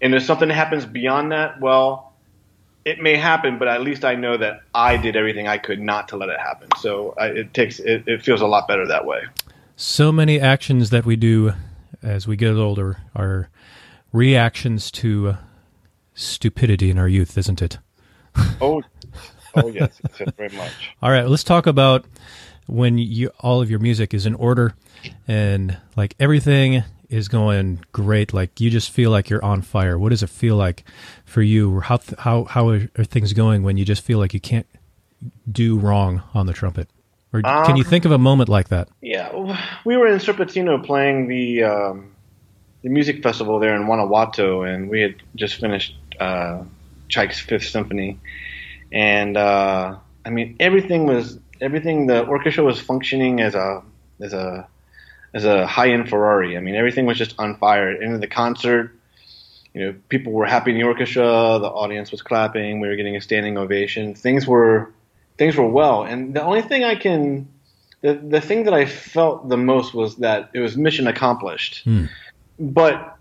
And 0.00 0.14
if 0.14 0.22
something 0.22 0.48
happens 0.48 0.86
beyond 0.86 1.32
that, 1.32 1.60
well, 1.60 2.12
it 2.84 3.00
may 3.00 3.16
happen, 3.16 3.58
but 3.58 3.68
at 3.68 3.82
least 3.82 4.04
I 4.04 4.14
know 4.14 4.36
that 4.36 4.62
I 4.74 4.96
did 4.96 5.16
everything 5.16 5.48
I 5.48 5.58
could 5.58 5.80
not 5.80 6.08
to 6.08 6.16
let 6.16 6.28
it 6.28 6.38
happen. 6.38 6.68
So 6.80 7.14
I, 7.18 7.26
it 7.26 7.54
takes 7.54 7.80
it, 7.80 8.04
it 8.06 8.22
feels 8.22 8.40
a 8.40 8.46
lot 8.46 8.68
better 8.68 8.86
that 8.86 9.04
way. 9.04 9.24
So 9.76 10.10
many 10.10 10.40
actions 10.40 10.90
that 10.90 11.04
we 11.04 11.16
do 11.16 11.52
as 12.02 12.26
we 12.26 12.36
get 12.36 12.54
older 12.54 12.98
are 13.14 13.50
reactions 14.12 14.90
to 14.92 15.36
stupidity 16.14 16.90
in 16.90 16.98
our 16.98 17.08
youth, 17.08 17.36
isn't 17.38 17.62
it? 17.62 17.78
Oh, 18.60 18.82
oh 19.56 19.68
yes, 19.68 20.00
very 20.36 20.54
much. 20.56 20.70
All 21.02 21.10
right, 21.10 21.26
let's 21.26 21.42
talk 21.42 21.66
about 21.66 22.04
when 22.66 22.98
you 22.98 23.30
all 23.40 23.60
of 23.60 23.70
your 23.70 23.80
music 23.80 24.14
is 24.14 24.26
in 24.26 24.34
order 24.34 24.74
and 25.26 25.76
like 25.96 26.14
everything 26.20 26.84
is 27.08 27.26
going 27.26 27.80
great 27.92 28.34
like 28.34 28.60
you 28.60 28.68
just 28.68 28.90
feel 28.90 29.10
like 29.10 29.30
you're 29.30 29.42
on 29.42 29.62
fire 29.62 29.98
what 29.98 30.10
does 30.10 30.22
it 30.22 30.28
feel 30.28 30.54
like 30.54 30.84
for 31.24 31.40
you 31.40 31.80
how 31.80 31.98
how 32.18 32.44
how 32.44 32.68
are, 32.68 32.86
are 32.98 33.04
things 33.04 33.32
going 33.32 33.62
when 33.62 33.78
you 33.78 33.84
just 33.86 34.04
feel 34.04 34.18
like 34.18 34.34
you 34.34 34.40
can't 34.40 34.66
do 35.50 35.78
wrong 35.78 36.22
on 36.34 36.46
the 36.46 36.52
trumpet? 36.52 36.88
Or 37.32 37.42
can 37.42 37.76
you 37.76 37.84
think 37.84 38.04
of 38.04 38.12
a 38.12 38.18
moment 38.18 38.48
like 38.48 38.68
that? 38.68 38.88
Yeah, 39.02 39.56
we 39.84 39.96
were 39.96 40.06
in 40.06 40.18
Cervantino 40.18 40.82
playing 40.82 41.28
the 41.28 41.62
um, 41.64 42.14
the 42.82 42.88
music 42.88 43.22
festival 43.22 43.58
there 43.58 43.74
in 43.74 43.84
Guanajuato, 43.86 44.62
and 44.62 44.88
we 44.88 45.00
had 45.00 45.16
just 45.34 45.56
finished 45.56 45.96
uh, 46.20 46.62
Tchaik's 47.08 47.40
Fifth 47.40 47.68
Symphony, 47.68 48.18
and 48.92 49.36
uh, 49.36 49.96
I 50.24 50.30
mean 50.30 50.56
everything 50.60 51.06
was 51.06 51.38
everything. 51.60 52.06
The 52.06 52.24
orchestra 52.24 52.64
was 52.64 52.80
functioning 52.80 53.40
as 53.40 53.54
a 53.54 53.82
as 54.20 54.32
a 54.32 54.68
as 55.34 55.44
a 55.44 55.66
high 55.66 55.90
end 55.90 56.08
Ferrari. 56.08 56.56
I 56.56 56.60
mean 56.60 56.74
everything 56.74 57.06
was 57.06 57.18
just 57.18 57.34
on 57.38 57.56
fire. 57.56 57.90
At 57.90 58.20
the 58.20 58.26
concert, 58.26 58.94
you 59.74 59.84
know, 59.84 59.94
people 60.08 60.32
were 60.32 60.46
happy 60.46 60.70
in 60.70 60.78
the 60.78 60.84
orchestra. 60.84 61.22
The 61.22 61.68
audience 61.68 62.10
was 62.10 62.22
clapping. 62.22 62.80
We 62.80 62.88
were 62.88 62.96
getting 62.96 63.16
a 63.16 63.20
standing 63.20 63.58
ovation. 63.58 64.14
Things 64.14 64.46
were 64.46 64.92
things 65.36 65.56
were 65.56 65.68
well. 65.68 66.04
And 66.04 66.34
the 66.34 66.42
only 66.42 66.62
thing 66.62 66.84
I 66.84 66.94
can 66.94 67.48
the 68.00 68.14
the 68.14 68.40
thing 68.40 68.64
that 68.64 68.74
I 68.74 68.86
felt 68.86 69.48
the 69.48 69.56
most 69.56 69.94
was 69.94 70.16
that 70.16 70.50
it 70.54 70.60
was 70.60 70.76
mission 70.76 71.06
accomplished. 71.06 71.84
But 72.58 73.18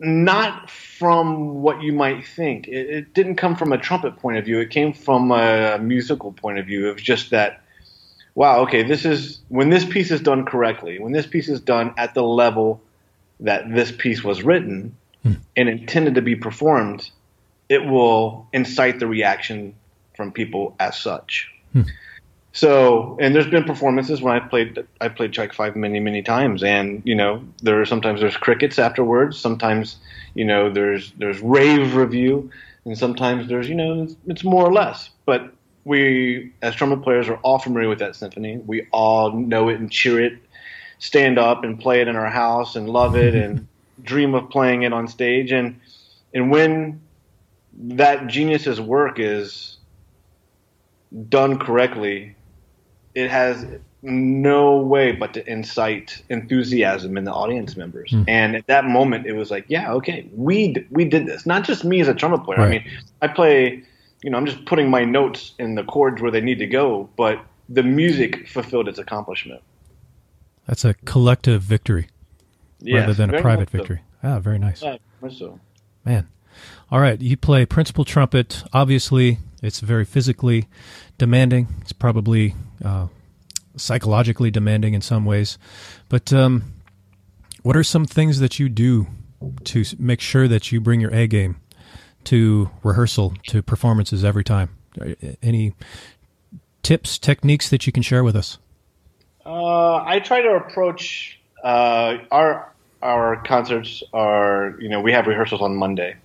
not 0.00 0.70
from 0.70 1.62
what 1.62 1.82
you 1.82 1.92
might 1.92 2.26
think. 2.26 2.66
It, 2.66 2.90
it 2.90 3.14
didn't 3.14 3.36
come 3.36 3.54
from 3.54 3.72
a 3.72 3.78
trumpet 3.78 4.16
point 4.16 4.38
of 4.38 4.44
view. 4.44 4.58
It 4.58 4.70
came 4.70 4.92
from 4.92 5.30
a 5.30 5.78
musical 5.78 6.32
point 6.32 6.58
of 6.58 6.66
view. 6.66 6.88
It 6.88 6.94
was 6.94 7.02
just 7.02 7.30
that, 7.30 7.60
wow, 8.34 8.60
okay, 8.60 8.82
this 8.82 9.04
is 9.04 9.40
when 9.48 9.68
this 9.68 9.84
piece 9.84 10.10
is 10.10 10.20
done 10.20 10.46
correctly, 10.46 10.98
when 10.98 11.12
this 11.12 11.26
piece 11.26 11.48
is 11.48 11.60
done 11.60 11.92
at 11.98 12.14
the 12.14 12.22
level 12.22 12.80
that 13.40 13.72
this 13.72 13.92
piece 13.92 14.24
was 14.24 14.42
written 14.42 14.96
hmm. 15.22 15.34
and 15.56 15.68
intended 15.68 16.14
to 16.14 16.22
be 16.22 16.34
performed, 16.34 17.10
it 17.68 17.84
will 17.84 18.48
incite 18.52 18.98
the 18.98 19.06
reaction 19.06 19.74
from 20.16 20.32
people 20.32 20.74
as 20.80 20.98
such. 20.98 21.50
Hmm. 21.72 21.82
So, 22.52 23.16
and 23.20 23.34
there's 23.34 23.46
been 23.46 23.64
performances 23.64 24.20
when 24.22 24.34
I 24.34 24.40
played 24.40 24.84
I 25.00 25.08
played 25.08 25.32
Tchaik 25.32 25.54
Five 25.54 25.76
many 25.76 26.00
many 26.00 26.22
times, 26.22 26.64
and 26.64 27.00
you 27.04 27.14
know 27.14 27.44
there 27.62 27.80
are 27.80 27.86
sometimes 27.86 28.20
there's 28.20 28.36
crickets 28.36 28.78
afterwards. 28.78 29.38
Sometimes 29.38 29.96
you 30.34 30.44
know 30.44 30.68
there's 30.70 31.12
there's 31.12 31.40
rave 31.40 31.94
review, 31.94 32.50
and 32.84 32.98
sometimes 32.98 33.48
there's 33.48 33.68
you 33.68 33.76
know 33.76 34.02
it's, 34.02 34.16
it's 34.26 34.44
more 34.44 34.64
or 34.64 34.72
less. 34.72 35.10
But 35.26 35.52
we 35.84 36.52
as 36.60 36.74
trumpet 36.74 37.02
players 37.02 37.28
are 37.28 37.36
all 37.36 37.60
familiar 37.60 37.88
with 37.88 38.00
that 38.00 38.16
symphony. 38.16 38.58
We 38.58 38.86
all 38.90 39.32
know 39.32 39.68
it 39.68 39.78
and 39.78 39.90
cheer 39.90 40.20
it, 40.20 40.34
stand 40.98 41.38
up 41.38 41.62
and 41.62 41.78
play 41.78 42.00
it 42.00 42.08
in 42.08 42.16
our 42.16 42.30
house 42.30 42.74
and 42.74 42.90
love 42.90 43.14
it 43.14 43.34
and 43.36 43.68
dream 44.02 44.34
of 44.34 44.50
playing 44.50 44.82
it 44.82 44.92
on 44.92 45.06
stage. 45.06 45.52
And 45.52 45.80
and 46.34 46.50
when 46.50 47.00
that 47.72 48.26
genius's 48.26 48.80
work 48.80 49.20
is 49.20 49.76
done 51.28 51.58
correctly, 51.58 52.34
it 53.14 53.30
has 53.30 53.66
no 54.02 54.76
way 54.78 55.12
but 55.12 55.34
to 55.34 55.50
incite 55.50 56.22
enthusiasm 56.30 57.16
in 57.16 57.24
the 57.24 57.32
audience 57.32 57.76
members. 57.76 58.14
And 58.28 58.56
at 58.56 58.66
that 58.66 58.86
moment, 58.86 59.26
it 59.26 59.32
was 59.32 59.50
like, 59.50 59.66
yeah, 59.68 59.92
okay, 59.94 60.28
we 60.34 60.72
d- 60.72 60.86
we 60.90 61.04
did 61.04 61.26
this. 61.26 61.44
Not 61.44 61.64
just 61.64 61.84
me 61.84 62.00
as 62.00 62.08
a 62.08 62.14
trumpet 62.14 62.44
player. 62.44 62.60
I 62.60 62.70
mean, 62.70 62.90
I 63.20 63.28
play, 63.28 63.82
you 64.22 64.30
know, 64.30 64.38
I'm 64.38 64.46
just 64.46 64.64
putting 64.64 64.88
my 64.88 65.04
notes 65.04 65.52
in 65.58 65.74
the 65.74 65.84
chords 65.84 66.22
where 66.22 66.30
they 66.30 66.40
need 66.40 66.58
to 66.60 66.66
go, 66.66 67.10
but 67.16 67.44
the 67.68 67.82
music 67.82 68.48
fulfilled 68.48 68.88
its 68.88 68.98
accomplishment. 68.98 69.62
That's 70.66 70.84
a 70.84 70.94
collective 70.94 71.62
victory 71.62 72.08
rather 72.82 73.14
than 73.14 73.34
a 73.34 73.40
private 73.40 73.60
much 73.60 73.72
so. 73.72 73.78
victory. 73.78 74.00
Ah, 74.22 74.38
very 74.38 74.58
nice. 74.58 74.82
Yeah, 74.82 74.96
so. 75.30 75.58
Man. 76.04 76.28
All 76.90 77.00
right. 77.00 77.20
You 77.20 77.36
play 77.36 77.66
principal 77.66 78.04
trumpet. 78.04 78.64
Obviously, 78.72 79.38
it's 79.62 79.80
very 79.80 80.04
physically 80.04 80.66
demanding. 81.18 81.68
It's 81.80 81.92
probably 81.92 82.54
uh, 82.84 83.08
psychologically 83.76 84.50
demanding 84.50 84.94
in 84.94 85.00
some 85.00 85.24
ways. 85.24 85.58
But 86.08 86.32
um, 86.32 86.64
what 87.62 87.76
are 87.76 87.84
some 87.84 88.04
things 88.04 88.40
that 88.40 88.58
you 88.58 88.68
do 88.68 89.06
to 89.64 89.84
make 89.98 90.20
sure 90.20 90.48
that 90.48 90.72
you 90.72 90.80
bring 90.80 91.00
your 91.00 91.12
A 91.14 91.26
game 91.26 91.60
to 92.24 92.70
rehearsal, 92.82 93.34
to 93.48 93.62
performances 93.62 94.24
every 94.24 94.44
time? 94.44 94.70
Any 95.42 95.74
tips, 96.82 97.18
techniques 97.18 97.68
that 97.70 97.86
you 97.86 97.92
can 97.92 98.02
share 98.02 98.24
with 98.24 98.36
us? 98.36 98.58
Uh, 99.44 99.96
I 99.96 100.20
try 100.20 100.42
to 100.42 100.50
approach 100.50 101.38
uh, 101.62 102.18
our 102.30 102.72
our 103.02 103.42
concerts 103.44 104.02
are 104.12 104.76
you 104.78 104.88
know 104.88 105.00
we 105.00 105.12
have 105.12 105.26
rehearsals 105.26 105.62
on 105.62 105.76
Monday, 105.76 106.16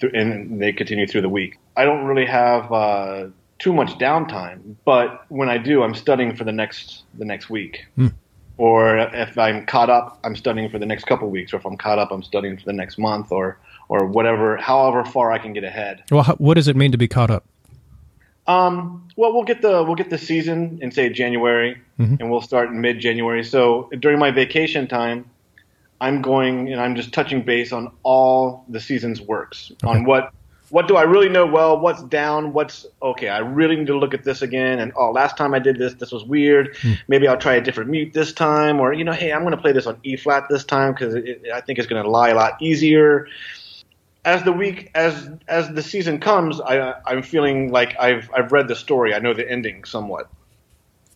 and 0.00 0.60
they 0.60 0.72
continue 0.72 1.06
through 1.06 1.20
the 1.22 1.28
week. 1.28 1.58
I 1.76 1.84
don't 1.84 2.04
really 2.04 2.26
have 2.26 2.72
uh, 2.72 3.26
too 3.58 3.72
much 3.72 3.98
downtime, 3.98 4.76
but 4.84 5.24
when 5.28 5.48
I 5.48 5.58
do, 5.58 5.82
I'm 5.82 5.94
studying 5.94 6.36
for 6.36 6.44
the 6.44 6.52
next 6.52 7.02
the 7.14 7.24
next 7.24 7.50
week. 7.50 7.86
Or 8.56 8.98
if 8.98 9.36
I'm 9.36 9.66
caught 9.66 9.90
up, 9.90 10.20
I'm 10.22 10.36
studying 10.36 10.70
for 10.70 10.78
the 10.78 10.86
next 10.86 11.04
couple 11.06 11.28
weeks. 11.28 11.52
Or 11.52 11.56
if 11.56 11.66
I'm 11.66 11.76
caught 11.76 11.98
up, 11.98 12.12
I'm 12.12 12.22
studying 12.22 12.56
for 12.56 12.64
the 12.64 12.72
next 12.72 12.98
month, 12.98 13.32
or 13.32 13.58
or 13.88 14.06
whatever, 14.06 14.56
however 14.56 15.04
far 15.04 15.32
I 15.32 15.38
can 15.38 15.52
get 15.52 15.64
ahead. 15.64 16.04
Well, 16.10 16.22
how, 16.22 16.34
what 16.36 16.54
does 16.54 16.68
it 16.68 16.76
mean 16.76 16.92
to 16.92 16.98
be 16.98 17.08
caught 17.08 17.30
up? 17.30 17.44
Um, 18.46 19.08
well, 19.16 19.32
we'll 19.32 19.44
get 19.44 19.62
the 19.62 19.82
we'll 19.82 19.94
get 19.96 20.10
the 20.10 20.18
season 20.18 20.78
in 20.82 20.92
say 20.92 21.08
January, 21.08 21.80
and 22.20 22.30
we'll 22.30 22.42
start 22.42 22.68
in 22.68 22.80
mid 22.80 23.00
January. 23.00 23.42
So 23.42 23.90
during 23.98 24.18
my 24.18 24.30
vacation 24.30 24.86
time, 24.86 25.30
I'm 26.00 26.22
going 26.22 26.70
and 26.70 26.80
I'm 26.80 26.94
just 26.94 27.12
touching 27.12 27.42
base 27.42 27.72
on 27.72 27.90
all 28.02 28.64
the 28.68 28.80
season's 28.80 29.20
works 29.20 29.72
on 29.82 30.04
what 30.04 30.32
what 30.74 30.88
do 30.88 30.96
I 30.96 31.02
really 31.02 31.28
know 31.28 31.46
well, 31.46 31.78
what's 31.78 32.02
down, 32.02 32.52
what's 32.52 32.84
okay. 33.00 33.28
I 33.28 33.38
really 33.38 33.76
need 33.76 33.86
to 33.86 33.96
look 33.96 34.12
at 34.12 34.24
this 34.24 34.42
again. 34.42 34.80
And 34.80 34.92
oh, 34.96 35.12
last 35.12 35.36
time 35.36 35.54
I 35.54 35.60
did 35.60 35.78
this, 35.78 35.94
this 35.94 36.10
was 36.10 36.24
weird. 36.24 36.76
Hmm. 36.78 36.94
Maybe 37.06 37.28
I'll 37.28 37.38
try 37.38 37.54
a 37.54 37.60
different 37.60 37.90
mute 37.90 38.12
this 38.12 38.32
time, 38.32 38.80
or 38.80 38.92
you 38.92 39.04
know, 39.04 39.12
hey, 39.12 39.32
I'm 39.32 39.42
going 39.42 39.52
to 39.52 39.62
play 39.62 39.70
this 39.70 39.86
on 39.86 40.00
E 40.02 40.16
flat 40.16 40.48
this 40.50 40.64
time 40.64 40.92
because 40.92 41.14
I 41.54 41.60
think 41.60 41.78
it's 41.78 41.86
going 41.86 42.02
to 42.02 42.10
lie 42.10 42.30
a 42.30 42.34
lot 42.34 42.60
easier 42.60 43.28
as 44.24 44.42
the 44.42 44.50
week 44.50 44.90
as 44.96 45.30
as 45.46 45.68
the 45.68 45.82
season 45.82 46.18
comes, 46.18 46.60
I 46.60 46.94
I'm 47.06 47.22
feeling 47.22 47.70
like 47.70 47.94
I've 48.00 48.28
I've 48.34 48.50
read 48.50 48.66
the 48.66 48.74
story. 48.74 49.14
I 49.14 49.20
know 49.20 49.32
the 49.32 49.48
ending 49.48 49.84
somewhat. 49.84 50.28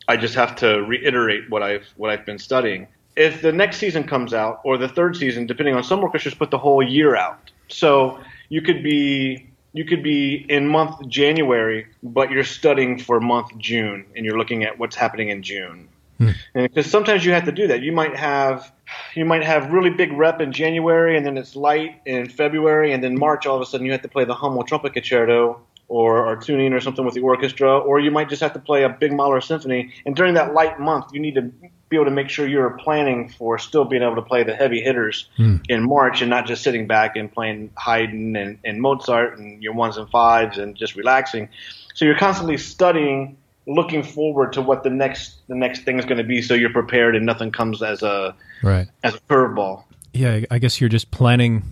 I 0.07 0.17
just 0.17 0.37
have 0.37 0.55
to 0.57 0.85
reiterate 0.85 1.51
what 1.51 1.65
I've 1.65 1.87
what 1.97 2.11
I've 2.11 2.25
been 2.25 2.39
studying. 2.39 2.87
If 3.17 3.43
the 3.43 3.51
next 3.51 3.79
season 3.79 4.05
comes 4.05 4.33
out 4.33 4.61
or 4.63 4.79
the 4.79 4.89
third 4.89 5.17
season, 5.17 5.47
depending 5.47 5.75
on 5.75 5.83
some 5.83 5.99
orchestras 5.99 6.35
put 6.35 6.53
the 6.53 6.59
whole 6.59 6.81
year 6.81 7.17
out. 7.17 7.51
So 7.67 8.21
you 8.49 8.63
could 8.63 8.83
be 8.83 9.48
you 9.73 9.85
could 9.85 10.03
be 10.03 10.47
in 10.49 10.67
month 10.67 11.07
January, 11.09 11.87
but 12.03 12.31
you're 12.31 12.45
studying 12.45 12.99
for 12.99 13.21
month 13.21 13.57
June 13.59 14.07
and 14.17 14.25
you're 14.25 14.39
looking 14.39 14.65
at 14.65 14.79
what's 14.79 14.97
happening 14.97 15.29
in 15.29 15.43
June. 15.43 15.89
Hmm. 16.19 16.31
And 16.55 16.69
because 16.69 16.91
sometimes 16.91 17.25
you 17.25 17.33
have 17.33 17.45
to 17.45 17.53
do 17.53 17.69
that. 17.69 17.83
You 17.83 17.93
might 17.93 18.17
have 18.17 18.73
you 19.15 19.25
might 19.25 19.45
have 19.45 19.71
really 19.73 19.91
big 19.91 20.13
rep 20.13 20.41
in 20.41 20.53
January, 20.53 21.17
and 21.17 21.25
then 21.25 21.39
it's 21.39 21.55
light 21.55 22.01
in 22.07 22.29
February, 22.29 22.93
and 22.93 23.05
then 23.05 23.19
March. 23.19 23.47
All 23.47 23.57
of 23.57 23.63
a 23.63 23.67
sudden, 23.67 23.87
you 23.87 23.93
have 23.93 24.03
to 24.03 24.09
play 24.09 24.25
the 24.25 24.35
Hummel 24.35 24.65
Trumpet 24.65 24.95
Concerto 24.95 25.61
or 25.87 26.27
or 26.27 26.37
tuning 26.37 26.73
or 26.73 26.81
something 26.81 27.05
with 27.05 27.15
the 27.15 27.21
orchestra, 27.21 27.79
or 27.79 28.01
you 28.01 28.11
might 28.11 28.29
just 28.29 28.43
have 28.43 28.53
to 28.55 28.59
play 28.59 28.83
a 28.83 28.89
big 28.89 29.13
Mahler 29.13 29.41
Symphony. 29.41 29.93
And 30.07 30.17
during 30.17 30.35
that 30.35 30.55
light 30.55 30.81
month, 30.81 31.07
you 31.13 31.21
need 31.21 31.35
to 31.37 31.53
be 31.89 31.97
able 31.97 32.07
to 32.07 32.11
make 32.11 32.29
sure 32.29 32.47
you're 32.47 32.71
planning 32.71 33.29
for 33.29 33.59
still 33.59 33.85
being 33.85 34.03
able 34.03 34.17
to 34.17 34.23
play 34.23 34.43
the 34.43 34.55
heavy 34.55 34.81
hitters 34.81 35.29
hmm. 35.37 35.57
in 35.69 35.83
March, 35.83 36.21
and 36.21 36.31
not 36.31 36.47
just 36.47 36.63
sitting 36.63 36.87
back 36.87 37.17
and 37.17 37.33
playing 37.33 37.71
Haydn 37.77 38.37
and, 38.37 38.59
and 38.65 38.81
Mozart 38.81 39.39
and 39.39 39.63
your 39.63 39.75
ones 39.75 39.97
and 39.97 40.09
fives 40.11 40.59
and 40.59 40.77
just 40.77 40.97
relaxing. 40.97 41.49
So 41.95 42.05
you're 42.05 42.19
constantly 42.19 42.59
studying 42.59 43.39
looking 43.67 44.03
forward 44.03 44.55
to 44.55 44.63
what 44.63 44.83
the 44.83 44.91
next 44.91 45.47
the 45.47 45.55
next 45.55 45.85
thing 45.85 45.99
is 45.99 46.05
going 46.05 46.19
to 46.19 46.25
be, 46.25 46.43
so 46.43 46.55
you're 46.55 46.73
prepared 46.73 47.15
and 47.15 47.25
nothing 47.25 47.53
comes 47.53 47.83
as 47.83 48.03
a 48.03 48.35
Right. 48.63 48.89
as 49.05 49.15
a 49.15 49.21
curveball. 49.21 49.85
Yeah, 50.13 50.41
I 50.51 50.59
guess 50.59 50.81
you're 50.81 50.89
just 50.89 51.11
planning 51.11 51.63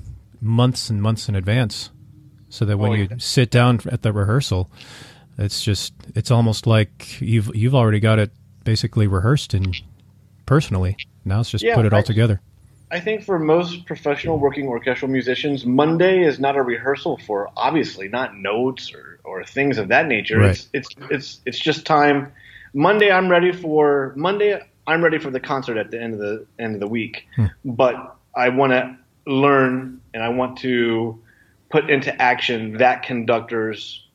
months 0.41 0.91
and 0.91 1.03
months 1.03 1.29
in 1.29 1.35
advance, 1.35 1.91
so 2.49 2.65
that 2.65 2.79
when 2.79 2.93
Oh, 2.93 2.95
you 2.95 3.09
sit 3.19 3.51
down 3.51 3.81
at 3.91 4.03
the 4.03 4.13
rehearsal, 4.13 4.71
it's 5.39 5.63
just 5.63 5.95
it's 6.15 6.31
almost 6.31 6.67
like 6.67 7.21
you've 7.21 7.55
you've 7.57 7.75
already 7.75 8.01
got 8.01 8.19
it 8.19 8.31
basically 8.65 9.07
rehearsed 9.07 9.55
and 9.55 9.77
personally. 10.47 10.97
Now 11.25 11.41
it's 11.41 11.51
just 11.51 11.65
Yeah, 11.65 11.75
put 11.75 11.85
it 11.85 11.93
all 11.93 12.03
together. 12.03 12.41
I 12.91 13.01
think 13.01 13.25
for 13.25 13.39
most 13.39 13.85
professional 13.85 14.39
working 14.39 14.69
orchestral 14.69 15.11
musicians, 15.11 15.67
Monday 15.67 16.23
is 16.23 16.39
not 16.39 16.57
a 16.57 16.63
rehearsal 16.63 17.19
for 17.19 17.51
obviously 17.57 18.09
not 18.09 18.37
notes 18.37 18.95
or, 18.95 19.19
or 19.25 19.45
things 19.45 19.79
of 19.79 19.89
that 19.89 20.07
nature. 20.07 20.39
Right. 20.39 20.51
It's 20.51 20.69
it's 20.73 20.89
it's 21.11 21.41
it's 21.47 21.59
just 21.59 21.85
time. 21.85 22.33
Monday 22.73 23.11
I'm 23.11 23.29
ready 23.29 23.53
for 23.53 24.13
Monday 24.17 24.61
I'm 24.87 25.03
ready 25.03 25.19
for 25.19 25.31
the 25.31 25.41
concert 25.41 25.79
at 25.79 25.91
the 25.91 26.01
end 26.01 26.15
of 26.15 26.21
the 26.21 26.47
end 26.59 26.75
of 26.75 26.81
the 26.81 26.87
week. 26.87 27.27
Hmm. 27.35 27.47
But 27.65 28.17
I 28.37 28.51
want 28.51 28.73
to 28.73 28.97
learn 29.27 30.01
and 30.15 30.23
I 30.23 30.29
want 30.29 30.59
to 30.59 31.21
put 31.71 31.91
into 31.91 32.15
action 32.23 32.75
that 32.75 33.03
conductor's 33.03 34.06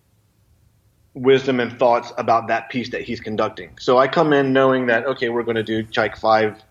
wisdom 1.14 1.60
and 1.60 1.78
thoughts 1.78 2.14
about 2.18 2.48
that 2.48 2.70
piece 2.70 2.90
that 2.90 3.02
he's 3.02 3.20
conducting. 3.20 3.78
So 3.80 3.98
I 3.98 4.08
come 4.08 4.34
in 4.34 4.54
knowing 4.54 4.88
that 4.88 5.06
okay, 5.06 5.30
we're 5.30 5.44
going 5.44 5.56
to 5.56 5.64
do 5.64 5.84
Tchaik 5.84 6.18
5 6.18 6.62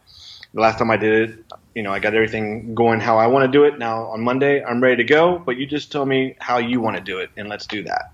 the 0.53 0.61
last 0.61 0.79
time 0.79 0.91
I 0.91 0.97
did 0.97 1.31
it, 1.31 1.45
you 1.75 1.83
know, 1.83 1.93
I 1.93 2.01
got 2.01 2.15
everything 2.15 2.75
going 2.75 3.01
how 3.01 3.19
I 3.19 3.27
want 3.29 3.45
to 3.45 3.49
do 3.51 3.65
it. 3.65 3.79
Now 3.79 4.07
on 4.07 4.21
Monday, 4.21 4.63
I'm 4.65 4.83
ready 4.83 4.97
to 4.97 5.05
go, 5.05 5.39
but 5.39 5.57
you 5.57 5.67
just 5.67 5.93
tell 5.93 6.05
me 6.05 6.35
how 6.41 6.59
you 6.59 6.81
want 6.81 6.97
to 6.97 7.03
do 7.03 7.19
it, 7.19 7.31
and 7.37 7.49
let's 7.49 7.67
do 7.67 7.83
that. 7.85 8.13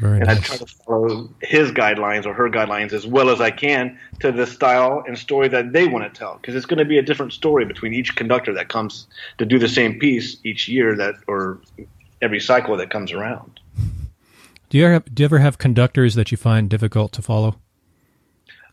Very 0.00 0.20
and 0.20 0.28
I 0.28 0.34
try 0.36 0.56
to 0.56 0.66
follow 0.66 1.30
his 1.40 1.70
guidelines 1.70 2.26
or 2.26 2.34
her 2.34 2.50
guidelines 2.50 2.92
as 2.92 3.06
well 3.06 3.30
as 3.30 3.40
I 3.40 3.50
can 3.50 3.98
to 4.20 4.32
the 4.32 4.46
style 4.46 5.04
and 5.06 5.16
story 5.16 5.46
that 5.48 5.72
they 5.72 5.86
want 5.86 6.12
to 6.12 6.18
tell. 6.18 6.34
Because 6.36 6.56
it's 6.56 6.66
going 6.66 6.78
to 6.78 6.84
be 6.84 6.98
a 6.98 7.02
different 7.02 7.32
story 7.32 7.64
between 7.64 7.92
each 7.94 8.16
conductor 8.16 8.52
that 8.54 8.68
comes 8.68 9.06
to 9.38 9.46
do 9.46 9.58
the 9.58 9.68
same 9.68 9.98
piece 10.00 10.36
each 10.42 10.68
year 10.68 10.96
that 10.96 11.14
or 11.28 11.60
every 12.22 12.40
cycle 12.40 12.76
that 12.76 12.90
comes 12.90 13.12
around. 13.12 13.60
Do 14.74 14.78
you 14.78 14.86
ever 14.86 14.94
have, 14.94 15.14
do 15.14 15.22
you 15.22 15.24
ever 15.26 15.38
have 15.38 15.56
conductors 15.56 16.16
that 16.16 16.32
you 16.32 16.36
find 16.36 16.68
difficult 16.68 17.12
to 17.12 17.22
follow? 17.22 17.60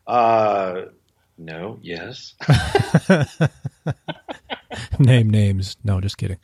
Uh, 0.07 0.85
no, 1.37 1.77
yes, 1.83 2.33
Name 4.99 5.29
names. 5.29 5.77
No, 5.83 6.01
just 6.01 6.17
kidding. 6.17 6.37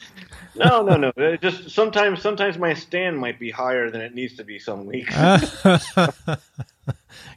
no, 0.55 0.83
no, 0.83 0.95
no. 0.95 1.11
It 1.17 1.41
just 1.41 1.71
sometimes, 1.71 2.21
sometimes 2.21 2.59
my 2.59 2.75
stand 2.75 3.17
might 3.17 3.39
be 3.39 3.49
higher 3.49 3.89
than 3.89 4.01
it 4.01 4.13
needs 4.13 4.35
to 4.35 4.43
be 4.43 4.59
some 4.59 4.85
weeks. 4.85 5.15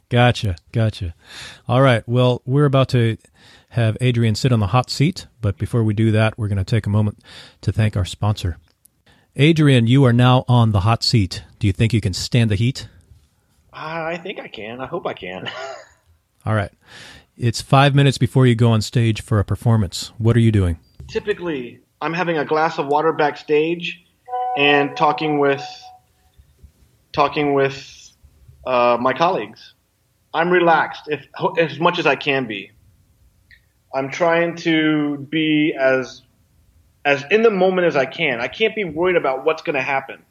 Gotcha, 0.09 0.57
gotcha. 0.71 1.15
All 1.67 1.81
right. 1.81 2.07
Well, 2.07 2.43
we're 2.45 2.65
about 2.65 2.89
to 2.89 3.17
have 3.69 3.97
Adrian 3.99 4.35
sit 4.35 4.51
on 4.51 4.59
the 4.59 4.67
hot 4.67 4.91
seat, 4.91 5.25
but 5.41 5.57
before 5.57 5.83
we 5.83 5.95
do 5.95 6.11
that, 6.11 6.37
we're 6.37 6.49
going 6.49 6.59
to 6.59 6.63
take 6.63 6.85
a 6.85 6.89
moment 6.89 7.17
to 7.61 7.71
thank 7.71 7.97
our 7.97 8.05
sponsor. 8.05 8.57
Adrian, 9.37 9.87
you 9.87 10.03
are 10.03 10.11
now 10.11 10.43
on 10.49 10.73
the 10.73 10.81
hot 10.81 11.03
seat. 11.03 11.43
Do 11.57 11.65
you 11.65 11.71
think 11.71 11.93
you 11.93 12.01
can 12.01 12.13
stand 12.13 12.51
the 12.51 12.55
heat? 12.55 12.89
I 13.71 14.17
think 14.17 14.39
I 14.41 14.49
can. 14.49 14.81
I 14.81 14.87
hope 14.87 15.07
I 15.07 15.13
can. 15.13 15.49
All 16.45 16.53
right. 16.53 16.71
It's 17.37 17.61
five 17.61 17.95
minutes 17.95 18.17
before 18.17 18.45
you 18.45 18.55
go 18.55 18.71
on 18.71 18.81
stage 18.81 19.21
for 19.21 19.39
a 19.39 19.45
performance. 19.45 20.11
What 20.17 20.35
are 20.35 20.41
you 20.41 20.51
doing? 20.51 20.79
Typically, 21.07 21.79
I'm 22.01 22.13
having 22.13 22.37
a 22.37 22.43
glass 22.43 22.77
of 22.77 22.87
water 22.87 23.13
backstage 23.13 24.03
and 24.57 24.97
talking 24.97 25.39
with 25.39 25.63
talking 27.13 27.53
with 27.53 28.11
uh, 28.67 28.97
my 28.99 29.13
colleagues. 29.13 29.75
I'm 30.33 30.49
relaxed 30.49 31.03
if, 31.07 31.25
as 31.57 31.79
much 31.79 31.99
as 31.99 32.05
I 32.05 32.15
can 32.15 32.47
be. 32.47 32.71
I'm 33.93 34.09
trying 34.09 34.57
to 34.57 35.19
be 35.29 35.73
as 35.73 36.21
as 37.03 37.23
in 37.31 37.41
the 37.41 37.49
moment 37.49 37.87
as 37.87 37.95
I 37.95 38.05
can. 38.05 38.39
I 38.39 38.47
can't 38.47 38.75
be 38.75 38.83
worried 38.83 39.15
about 39.15 39.45
what's 39.45 39.61
going 39.61 39.75
to 39.75 39.81
happen. 39.81 40.23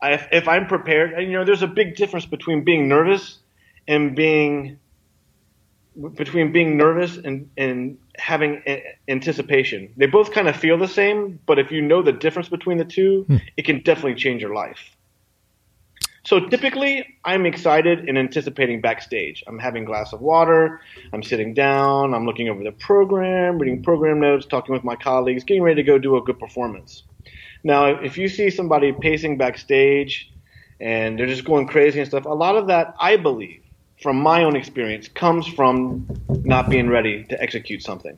I, 0.00 0.12
if, 0.12 0.28
if 0.30 0.48
I'm 0.48 0.66
prepared, 0.66 1.12
and, 1.12 1.24
you 1.24 1.32
know, 1.32 1.44
there's 1.44 1.62
a 1.62 1.68
big 1.68 1.96
difference 1.96 2.26
between 2.26 2.64
being 2.64 2.88
nervous 2.88 3.38
and 3.86 4.14
being 4.14 4.78
between 6.14 6.52
being 6.52 6.76
nervous 6.76 7.16
and, 7.16 7.50
and 7.56 7.98
having 8.16 8.62
a- 8.68 8.84
anticipation. 9.08 9.92
They 9.96 10.06
both 10.06 10.32
kind 10.32 10.46
of 10.46 10.54
feel 10.54 10.78
the 10.78 10.86
same, 10.86 11.40
but 11.44 11.58
if 11.58 11.72
you 11.72 11.82
know 11.82 12.02
the 12.02 12.12
difference 12.12 12.48
between 12.48 12.78
the 12.78 12.84
two, 12.84 13.24
hmm. 13.26 13.36
it 13.56 13.64
can 13.64 13.80
definitely 13.80 14.14
change 14.14 14.40
your 14.40 14.54
life. 14.54 14.96
So 16.24 16.40
typically, 16.40 17.16
I'm 17.24 17.46
excited 17.46 18.08
and 18.08 18.18
anticipating 18.18 18.80
backstage. 18.80 19.42
I'm 19.46 19.58
having 19.58 19.84
a 19.84 19.86
glass 19.86 20.12
of 20.12 20.20
water, 20.20 20.80
I'm 21.12 21.22
sitting 21.22 21.54
down, 21.54 22.12
I'm 22.12 22.26
looking 22.26 22.48
over 22.48 22.62
the 22.62 22.72
program, 22.72 23.58
reading 23.58 23.82
program 23.82 24.20
notes, 24.20 24.44
talking 24.46 24.72
with 24.72 24.84
my 24.84 24.96
colleagues, 24.96 25.44
getting 25.44 25.62
ready 25.62 25.82
to 25.82 25.86
go 25.86 25.98
do 25.98 26.16
a 26.16 26.22
good 26.22 26.38
performance. 26.38 27.04
Now, 27.64 27.86
if 27.86 28.18
you 28.18 28.28
see 28.28 28.50
somebody 28.50 28.92
pacing 28.92 29.36
backstage 29.36 30.30
and 30.80 31.18
they're 31.18 31.26
just 31.26 31.44
going 31.44 31.66
crazy 31.66 32.00
and 32.00 32.08
stuff, 32.08 32.24
a 32.24 32.28
lot 32.28 32.56
of 32.56 32.68
that, 32.68 32.94
I 33.00 33.16
believe, 33.16 33.62
from 34.00 34.16
my 34.20 34.44
own 34.44 34.54
experience, 34.54 35.08
comes 35.08 35.46
from 35.46 36.06
not 36.28 36.68
being 36.68 36.88
ready 36.88 37.24
to 37.24 37.42
execute 37.42 37.82
something, 37.82 38.16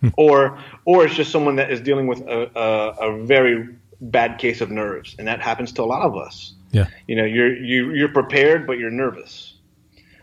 hmm. 0.00 0.08
or 0.16 0.58
or 0.84 1.04
it's 1.04 1.14
just 1.14 1.32
someone 1.32 1.56
that 1.56 1.72
is 1.72 1.80
dealing 1.80 2.06
with 2.06 2.20
a, 2.20 2.50
a, 2.56 3.08
a 3.08 3.24
very 3.24 3.68
bad 4.00 4.38
case 4.38 4.60
of 4.60 4.70
nerves, 4.70 5.16
and 5.18 5.26
that 5.26 5.40
happens 5.40 5.72
to 5.72 5.82
a 5.82 5.84
lot 5.84 6.02
of 6.02 6.16
us. 6.16 6.54
Yeah. 6.70 6.86
You 7.06 7.16
know, 7.16 7.24
you're 7.24 7.56
you, 7.56 7.92
you're 7.92 8.12
prepared, 8.12 8.66
but 8.66 8.78
you're 8.78 8.90
nervous. 8.90 9.54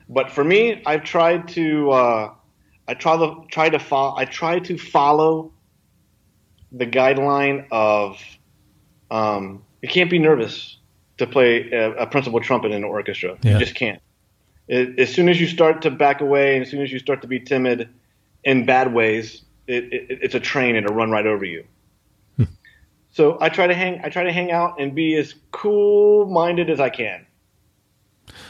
But 0.07 0.31
for 0.31 0.43
me, 0.43 0.81
I've 0.85 1.03
tried 1.03 1.47
to 1.49 1.91
uh, 1.91 2.33
I 2.87 2.93
try 2.93 3.17
to 3.17 3.43
try 3.49 3.69
to 3.69 3.79
follow 3.79 4.15
I 4.17 4.25
try 4.25 4.59
to 4.59 4.77
follow 4.77 5.51
the 6.71 6.85
guideline 6.85 7.65
of 7.71 8.19
um, 9.09 9.63
you 9.81 9.89
can't 9.89 10.09
be 10.09 10.19
nervous 10.19 10.77
to 11.17 11.27
play 11.27 11.71
a, 11.71 11.93
a 11.93 12.07
principal 12.07 12.39
trumpet 12.39 12.71
in 12.71 12.77
an 12.77 12.83
orchestra. 12.83 13.37
Yeah. 13.41 13.53
You 13.53 13.59
just 13.59 13.75
can't. 13.75 14.01
It, 14.67 14.99
as 14.99 15.13
soon 15.13 15.29
as 15.29 15.39
you 15.39 15.47
start 15.47 15.81
to 15.83 15.91
back 15.91 16.21
away, 16.21 16.55
and 16.55 16.63
as 16.63 16.71
soon 16.71 16.81
as 16.81 16.91
you 16.91 16.99
start 16.99 17.21
to 17.21 17.27
be 17.27 17.39
timid 17.39 17.89
in 18.43 18.65
bad 18.65 18.93
ways, 18.93 19.43
it, 19.67 19.85
it, 19.93 20.19
it's 20.21 20.35
a 20.35 20.39
train 20.39 20.75
and 20.75 20.85
it'll 20.85 20.95
run 20.95 21.11
right 21.11 21.25
over 21.25 21.45
you. 21.45 21.65
So 23.15 23.37
I 23.39 23.47
try 23.47 23.65
to 23.65 23.73
hang. 23.73 24.01
I 24.03 24.09
try 24.09 24.23
to 24.23 24.31
hang 24.33 24.51
out 24.51 24.77
and 24.77 24.93
be 24.93 25.15
as 25.15 25.35
cool-minded 25.53 26.69
as 26.69 26.81
I 26.81 26.89
can. 26.89 27.25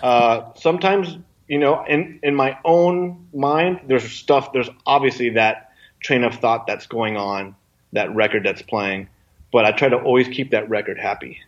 Uh, 0.02 0.54
sometimes, 0.56 1.20
you 1.48 1.60
know, 1.60 1.86
in 1.86 2.20
in 2.24 2.34
my 2.34 2.58
own 2.66 3.28
mind, 3.32 3.82
there's 3.86 4.12
stuff. 4.12 4.54
There's 4.54 4.70
obviously 4.88 5.30
that 5.32 5.70
train 6.00 6.24
of 6.24 6.34
thought 6.38 6.66
that's 6.66 6.88
going 6.88 7.16
on, 7.16 7.56
that 7.94 8.16
record 8.16 8.44
that's 8.44 8.64
playing. 8.64 9.08
But 9.52 9.66
I 9.66 9.72
try 9.72 9.88
to 9.88 9.98
always 9.98 10.28
keep 10.30 10.50
that 10.50 10.68
record 10.68 10.98
happy. 10.98 11.40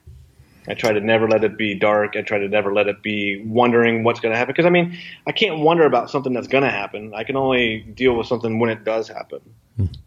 I 0.68 0.76
try 0.76 0.94
to 0.94 1.00
never 1.00 1.28
let 1.28 1.44
it 1.44 1.58
be 1.58 1.74
dark. 1.74 2.16
I 2.16 2.22
try 2.22 2.38
to 2.38 2.48
never 2.48 2.72
let 2.72 2.88
it 2.88 3.02
be 3.02 3.44
wondering 3.48 4.04
what's 4.04 4.20
going 4.20 4.34
to 4.34 4.38
happen. 4.38 4.54
Because 4.54 4.68
I 4.68 4.70
mean, 4.70 4.96
I 5.26 5.32
can't 5.32 5.62
wonder 5.62 5.86
about 5.86 6.12
something 6.12 6.34
that's 6.34 6.48
going 6.48 6.66
to 6.66 6.70
happen. 6.70 7.16
I 7.16 7.24
can 7.24 7.36
only 7.36 7.80
deal 7.80 8.16
with 8.16 8.28
something 8.28 8.60
when 8.60 8.70
it 8.70 8.84
does 8.84 9.08
happen. 9.08 9.42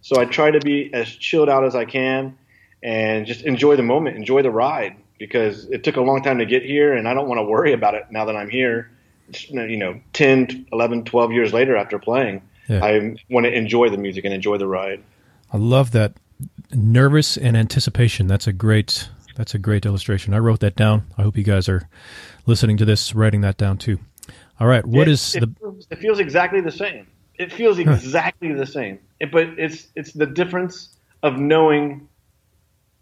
So 0.00 0.20
I 0.20 0.26
try 0.26 0.52
to 0.52 0.60
be 0.60 0.94
as 0.94 1.08
chilled 1.08 1.48
out 1.48 1.64
as 1.64 1.74
I 1.74 1.86
can 1.86 2.36
and 2.82 3.26
just 3.26 3.42
enjoy 3.42 3.76
the 3.76 3.82
moment, 3.82 4.16
enjoy 4.16 4.42
the 4.42 4.50
ride 4.50 4.96
because 5.18 5.66
it 5.66 5.84
took 5.84 5.96
a 5.96 6.00
long 6.00 6.22
time 6.22 6.38
to 6.38 6.46
get 6.46 6.62
here 6.62 6.94
and 6.94 7.06
I 7.06 7.14
don't 7.14 7.28
want 7.28 7.38
to 7.38 7.44
worry 7.44 7.72
about 7.72 7.94
it 7.94 8.06
now 8.10 8.24
that 8.24 8.36
I'm 8.36 8.48
here, 8.48 8.90
you 9.48 9.76
know, 9.76 10.00
10, 10.14 10.66
11, 10.72 11.04
12 11.04 11.32
years 11.32 11.52
later 11.52 11.76
after 11.76 11.98
playing. 11.98 12.42
Yeah. 12.68 12.84
I 12.84 13.16
want 13.28 13.46
to 13.46 13.52
enjoy 13.52 13.90
the 13.90 13.98
music 13.98 14.24
and 14.24 14.32
enjoy 14.32 14.56
the 14.56 14.66
ride. 14.66 15.02
I 15.52 15.56
love 15.56 15.90
that 15.90 16.14
nervous 16.72 17.36
and 17.36 17.56
anticipation. 17.56 18.26
That's 18.26 18.46
a 18.46 18.52
great 18.52 19.08
that's 19.36 19.54
a 19.54 19.58
great 19.58 19.86
illustration. 19.86 20.34
I 20.34 20.38
wrote 20.38 20.60
that 20.60 20.76
down. 20.76 21.06
I 21.16 21.22
hope 21.22 21.36
you 21.36 21.44
guys 21.44 21.68
are 21.68 21.88
listening 22.46 22.76
to 22.78 22.84
this, 22.84 23.14
writing 23.14 23.40
that 23.40 23.56
down 23.56 23.78
too. 23.78 23.98
All 24.58 24.66
right, 24.66 24.84
what 24.84 25.08
it, 25.08 25.12
is 25.12 25.34
it, 25.34 25.40
the 25.40 25.54
feels, 25.58 25.86
it 25.90 25.98
feels 25.98 26.18
exactly 26.18 26.60
the 26.60 26.70
same. 26.70 27.06
It 27.38 27.52
feels 27.52 27.78
exactly 27.78 28.52
the 28.52 28.66
same. 28.66 28.98
It, 29.18 29.32
but 29.32 29.46
it's 29.58 29.88
it's 29.96 30.12
the 30.12 30.26
difference 30.26 30.96
of 31.22 31.38
knowing 31.38 32.08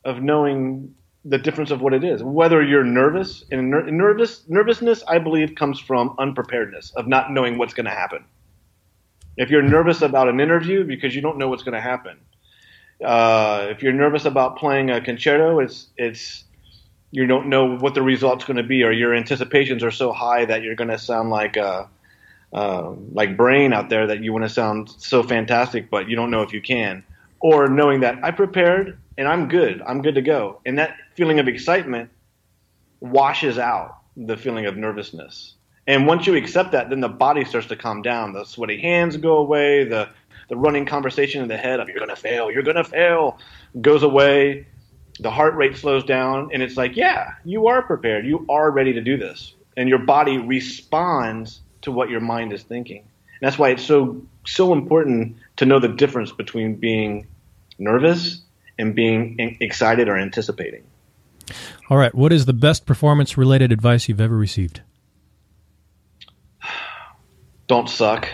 of 0.08 0.22
knowing 0.22 0.94
the 1.24 1.38
difference 1.38 1.70
of 1.70 1.80
what 1.82 1.92
it 1.92 2.02
is. 2.02 2.22
Whether 2.22 2.62
you're 2.62 2.84
nervous 2.84 3.44
and 3.50 3.70
ner- 3.70 3.90
nervous 3.90 4.48
nervousness, 4.48 5.04
I 5.06 5.18
believe, 5.18 5.54
comes 5.54 5.78
from 5.78 6.14
unpreparedness 6.18 6.92
of 6.96 7.06
not 7.06 7.30
knowing 7.30 7.58
what's 7.58 7.74
going 7.74 7.84
to 7.86 7.92
happen. 7.92 8.24
If 9.36 9.50
you're 9.50 9.62
nervous 9.62 10.00
about 10.02 10.28
an 10.28 10.40
interview 10.40 10.84
because 10.84 11.14
you 11.14 11.20
don't 11.20 11.38
know 11.38 11.48
what's 11.48 11.62
going 11.62 11.74
to 11.74 11.80
happen, 11.80 12.18
uh, 13.04 13.66
if 13.70 13.82
you're 13.82 13.92
nervous 13.92 14.24
about 14.24 14.56
playing 14.56 14.90
a 14.90 15.00
concerto, 15.00 15.60
it's 15.60 15.88
it's 15.96 16.44
you 17.10 17.26
don't 17.26 17.48
know 17.48 17.76
what 17.76 17.94
the 17.94 18.02
result's 18.02 18.44
going 18.44 18.56
to 18.56 18.62
be, 18.62 18.82
or 18.82 18.92
your 18.92 19.14
anticipations 19.14 19.84
are 19.84 19.90
so 19.90 20.12
high 20.12 20.46
that 20.46 20.62
you're 20.62 20.74
going 20.74 20.90
to 20.90 20.98
sound 20.98 21.28
like 21.30 21.56
a 21.56 21.88
uh, 22.52 22.92
like 23.12 23.36
brain 23.36 23.74
out 23.74 23.90
there 23.90 24.06
that 24.06 24.22
you 24.24 24.32
want 24.32 24.44
to 24.44 24.48
sound 24.48 24.90
so 24.96 25.22
fantastic, 25.22 25.90
but 25.90 26.08
you 26.08 26.16
don't 26.16 26.30
know 26.30 26.42
if 26.42 26.52
you 26.54 26.62
can. 26.62 27.04
Or 27.40 27.68
knowing 27.68 28.00
that 28.00 28.18
I 28.24 28.30
prepared 28.30 28.98
and 29.18 29.26
I'm 29.26 29.48
good, 29.48 29.82
I'm 29.84 30.00
good 30.00 30.14
to 30.14 30.22
go, 30.22 30.60
and 30.64 30.78
that 30.78 30.96
feeling 31.14 31.40
of 31.40 31.48
excitement 31.48 32.10
washes 33.00 33.58
out 33.58 33.98
the 34.16 34.36
feeling 34.36 34.66
of 34.66 34.76
nervousness. 34.76 35.54
And 35.86 36.06
once 36.06 36.26
you 36.26 36.36
accept 36.36 36.72
that, 36.72 36.88
then 36.88 37.00
the 37.00 37.08
body 37.08 37.44
starts 37.44 37.66
to 37.68 37.76
calm 37.76 38.02
down. 38.02 38.32
The 38.32 38.44
sweaty 38.44 38.80
hands 38.80 39.16
go 39.16 39.38
away. 39.38 39.84
The 39.84 40.08
the 40.48 40.56
running 40.56 40.86
conversation 40.86 41.42
in 41.42 41.48
the 41.48 41.56
head 41.56 41.80
of 41.80 41.88
"you're 41.88 41.98
gonna 41.98 42.16
fail, 42.16 42.50
you're 42.50 42.62
gonna 42.62 42.84
fail" 42.84 43.38
goes 43.80 44.02
away. 44.02 44.66
The 45.20 45.30
heart 45.30 45.56
rate 45.56 45.76
slows 45.76 46.04
down, 46.04 46.50
and 46.52 46.62
it's 46.62 46.76
like, 46.76 46.96
yeah, 46.96 47.32
you 47.44 47.66
are 47.66 47.82
prepared. 47.82 48.24
You 48.24 48.46
are 48.48 48.70
ready 48.70 48.92
to 48.92 49.00
do 49.00 49.16
this, 49.16 49.54
and 49.76 49.88
your 49.88 49.98
body 49.98 50.38
responds 50.38 51.60
to 51.82 51.90
what 51.90 52.08
your 52.08 52.20
mind 52.20 52.52
is 52.52 52.62
thinking. 52.62 52.98
And 53.00 53.40
that's 53.46 53.58
why 53.58 53.70
it's 53.70 53.84
so 53.84 54.22
so 54.46 54.72
important 54.72 55.36
to 55.56 55.66
know 55.66 55.80
the 55.80 55.88
difference 55.88 56.30
between 56.30 56.76
being 56.76 57.26
nervous 57.78 58.42
and 58.78 58.94
being 58.94 59.56
excited 59.60 60.08
or 60.08 60.16
anticipating. 60.16 60.84
All 61.90 61.96
right, 61.96 62.14
what 62.14 62.32
is 62.32 62.46
the 62.46 62.52
best 62.52 62.86
performance 62.86 63.36
related 63.38 63.72
advice 63.72 64.08
you've 64.08 64.20
ever 64.20 64.36
received? 64.36 64.82
Don't 67.66 67.88
suck. 67.88 68.28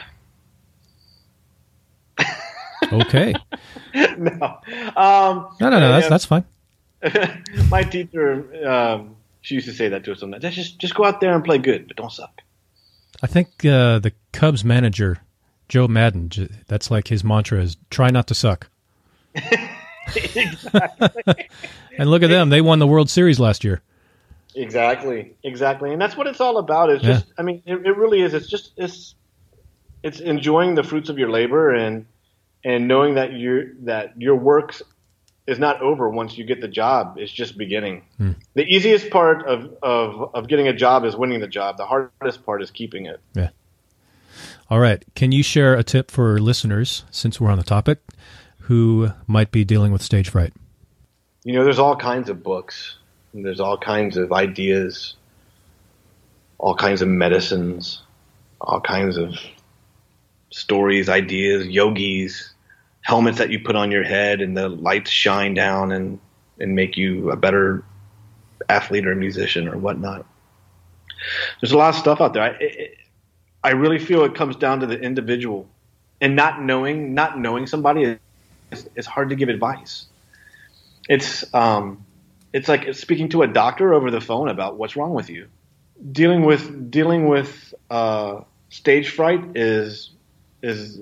Okay. 2.92 3.35
no. 3.94 4.59
Um, 4.96 5.48
No, 5.61 5.70
no, 5.70 5.80
no, 5.80 5.92
that's 5.92 6.09
that's 6.09 6.24
fine. 6.24 6.44
my 7.70 7.83
teacher, 7.83 8.66
um, 8.66 9.16
she 9.40 9.57
used 9.57 9.66
to 9.66 9.74
say 9.74 9.88
that 9.88 10.04
to 10.04 10.12
us 10.12 10.20
sometimes. 10.20 10.42
Just, 10.54 10.78
just 10.78 10.94
go 10.94 11.04
out 11.04 11.20
there 11.20 11.35
and 11.35 11.44
play 11.44 11.59
good, 11.59 11.87
but 11.87 11.96
don't 11.96 12.12
suck. 12.12 12.42
I 13.22 13.26
think 13.26 13.64
uh, 13.64 13.98
the 13.98 14.12
Cubs 14.33 14.64
manager, 14.64 15.18
Joe 15.68 15.87
Maddon, 15.88 16.30
that's 16.66 16.90
like 16.90 17.09
his 17.09 17.22
mantra 17.22 17.61
is 17.61 17.76
try 17.90 18.11
not 18.11 18.26
to 18.28 18.35
suck. 18.35 18.68
And 21.99 22.11
look 22.11 22.23
at 22.23 22.31
them, 22.31 22.49
they 22.51 22.61
won 22.61 22.79
the 22.79 22.87
World 22.87 23.09
Series 23.11 23.38
last 23.38 23.64
year. 23.64 23.83
Exactly, 24.57 25.35
exactly, 25.43 25.93
and 25.93 26.01
that's 26.01 26.17
what 26.17 26.27
it's 26.27 26.40
all 26.40 26.59
about. 26.59 26.90
It's 26.90 27.03
Yeah. 27.03 27.14
just, 27.14 27.27
I 27.38 27.43
mean, 27.43 27.62
it, 27.67 27.75
it 27.87 27.97
really 27.97 28.23
is. 28.23 28.35
It's 28.35 28.47
just, 28.49 28.73
it's, 28.77 29.14
it's 30.03 30.21
enjoying 30.21 30.75
the 30.77 30.83
fruits 30.85 31.09
of 31.09 31.19
your 31.19 31.31
labor 31.31 31.75
and 31.75 32.07
and 32.62 32.88
knowing 32.88 33.14
that 33.17 33.33
your 33.35 33.75
that 33.81 34.14
your 34.21 34.37
work 34.37 34.75
is 35.47 35.59
not 35.59 35.81
over 35.83 36.09
once 36.09 36.38
you 36.38 36.45
get 36.45 36.61
the 36.61 36.69
job. 36.69 37.17
It's 37.19 37.33
just 37.33 37.59
beginning. 37.59 38.03
Hmm. 38.19 38.33
The 38.55 38.64
easiest 38.64 39.11
part 39.11 39.47
of, 39.47 39.75
of 39.83 40.31
of 40.35 40.47
getting 40.49 40.69
a 40.69 40.73
job 40.73 41.05
is 41.05 41.17
winning 41.17 41.40
the 41.40 41.49
job. 41.49 41.77
The 41.79 41.87
hardest 41.87 42.45
part 42.47 42.62
is 42.62 42.71
keeping 42.71 43.07
it. 43.07 43.21
Yeah. 43.35 43.51
All 44.71 44.79
right. 44.81 45.05
Can 45.14 45.33
you 45.33 45.43
share 45.43 45.75
a 45.75 45.83
tip 45.83 46.11
for 46.11 46.38
listeners, 46.38 47.05
since 47.11 47.40
we're 47.40 47.51
on 47.51 47.59
the 47.59 47.64
topic, 47.64 47.99
who 48.64 49.11
might 49.27 49.50
be 49.50 49.64
dealing 49.64 49.92
with 49.92 50.03
stage 50.03 50.31
fright? 50.31 50.53
You 51.44 51.53
know, 51.53 51.64
there's 51.64 51.79
all 51.79 51.96
kinds 51.96 52.31
of 52.31 52.42
books. 52.42 52.96
There's 53.35 53.61
all 53.61 53.77
kinds 53.77 54.16
of 54.16 54.33
ideas. 54.33 55.16
All 56.57 56.74
kinds 56.74 57.03
of 57.03 57.09
medicines. 57.09 58.03
All 58.61 58.81
kinds 58.81 59.18
of 59.18 59.35
stories, 60.50 61.09
ideas, 61.09 61.66
yogis, 61.66 62.55
helmets 63.03 63.38
that 63.38 63.50
you 63.50 63.59
put 63.61 63.77
on 63.77 63.90
your 63.90 64.05
head, 64.05 64.40
and 64.40 64.57
the 64.57 64.68
lights 64.68 65.11
shine 65.11 65.53
down 65.53 65.92
and 65.92 66.18
and 66.59 66.74
make 66.74 66.96
you 66.96 67.31
a 67.31 67.37
better 67.37 67.85
athlete 68.68 69.07
or 69.07 69.14
musician 69.14 69.68
or 69.68 69.77
whatnot. 69.77 70.24
There's 71.61 71.72
a 71.72 71.77
lot 71.77 71.90
of 71.90 71.96
stuff 71.96 72.20
out 72.20 72.33
there. 72.33 72.44
I, 72.44 72.48
it, 72.61 72.96
I 73.62 73.70
really 73.70 73.98
feel 73.98 74.24
it 74.24 74.35
comes 74.35 74.57
down 74.57 74.81
to 74.81 74.87
the 74.87 74.98
individual, 74.98 75.68
and 76.20 76.35
not 76.35 76.62
knowing 76.62 77.12
not 77.12 77.38
knowing 77.38 77.66
somebody 77.66 78.18
is, 78.70 78.88
is 78.96 79.07
hard 79.07 79.31
to 79.31 79.37
give 79.37 79.48
advice. 79.48 80.07
It's 81.09 81.44
um, 81.55 82.05
it's 82.53 82.68
like 82.68 82.94
speaking 82.94 83.29
to 83.31 83.42
a 83.42 83.46
doctor 83.46 83.94
over 83.94 84.11
the 84.11 84.20
phone 84.20 84.48
about 84.48 84.77
what's 84.77 84.96
wrong 84.96 85.12
with 85.12 85.29
you. 85.29 85.48
Dealing 86.12 86.44
with 86.44 86.90
dealing 86.90 87.29
with 87.29 87.74
uh, 87.90 88.40
stage 88.70 89.11
fright 89.11 89.57
is 89.57 90.11
is 90.62 91.00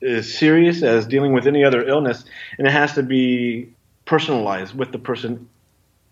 is 0.00 0.38
serious 0.38 0.82
as 0.82 1.06
dealing 1.06 1.32
with 1.32 1.46
any 1.46 1.64
other 1.64 1.86
illness, 1.86 2.24
and 2.56 2.66
it 2.66 2.70
has 2.70 2.94
to 2.94 3.02
be 3.02 3.72
personalized 4.04 4.74
with 4.74 4.92
the 4.92 4.98
person 4.98 5.48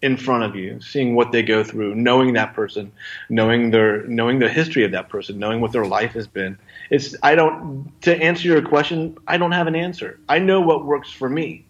in 0.03 0.17
front 0.17 0.45
of 0.45 0.55
you, 0.55 0.81
seeing 0.81 1.15
what 1.15 1.33
they 1.33 1.43
go 1.43 1.65
through, 1.65 1.95
knowing 1.95 2.35
that 2.35 2.55
person, 2.55 2.93
knowing 3.29 3.71
their 3.71 4.07
knowing 4.07 4.39
the 4.39 4.49
history 4.49 4.85
of 4.85 4.93
that 4.93 5.09
person, 5.09 5.39
knowing 5.39 5.61
what 5.61 5.73
their 5.73 5.87
life 5.87 6.13
has 6.13 6.27
been. 6.27 6.59
It's 6.91 7.17
I 7.23 7.35
don't 7.35 7.91
to 8.03 8.15
answer 8.17 8.49
your 8.49 8.63
question, 8.63 9.17
I 9.27 9.39
don't 9.39 9.53
have 9.53 9.67
an 9.67 9.75
answer. 9.75 10.19
I 10.29 10.39
know 10.39 10.61
what 10.61 10.85
works 10.85 11.11
for 11.11 11.29
me. 11.29 11.65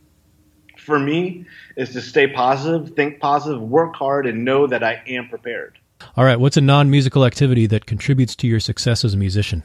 For 0.79 0.99
me 0.99 1.47
is 1.77 1.93
to 1.95 2.01
stay 2.01 2.29
positive, 2.29 2.95
think 2.95 3.21
positive, 3.21 3.61
work 3.61 3.97
hard 3.97 4.27
and 4.27 4.45
know 4.45 4.67
that 4.67 4.85
I 4.85 5.03
am 5.07 5.29
prepared. 5.29 5.79
All 6.17 6.25
right. 6.25 6.39
What's 6.39 6.57
a 6.57 6.61
non 6.61 6.91
musical 6.91 7.25
activity 7.25 7.67
that 7.67 7.87
contributes 7.87 8.37
to 8.37 8.47
your 8.47 8.61
success 8.61 9.05
as 9.05 9.15
a 9.15 9.17
musician? 9.17 9.63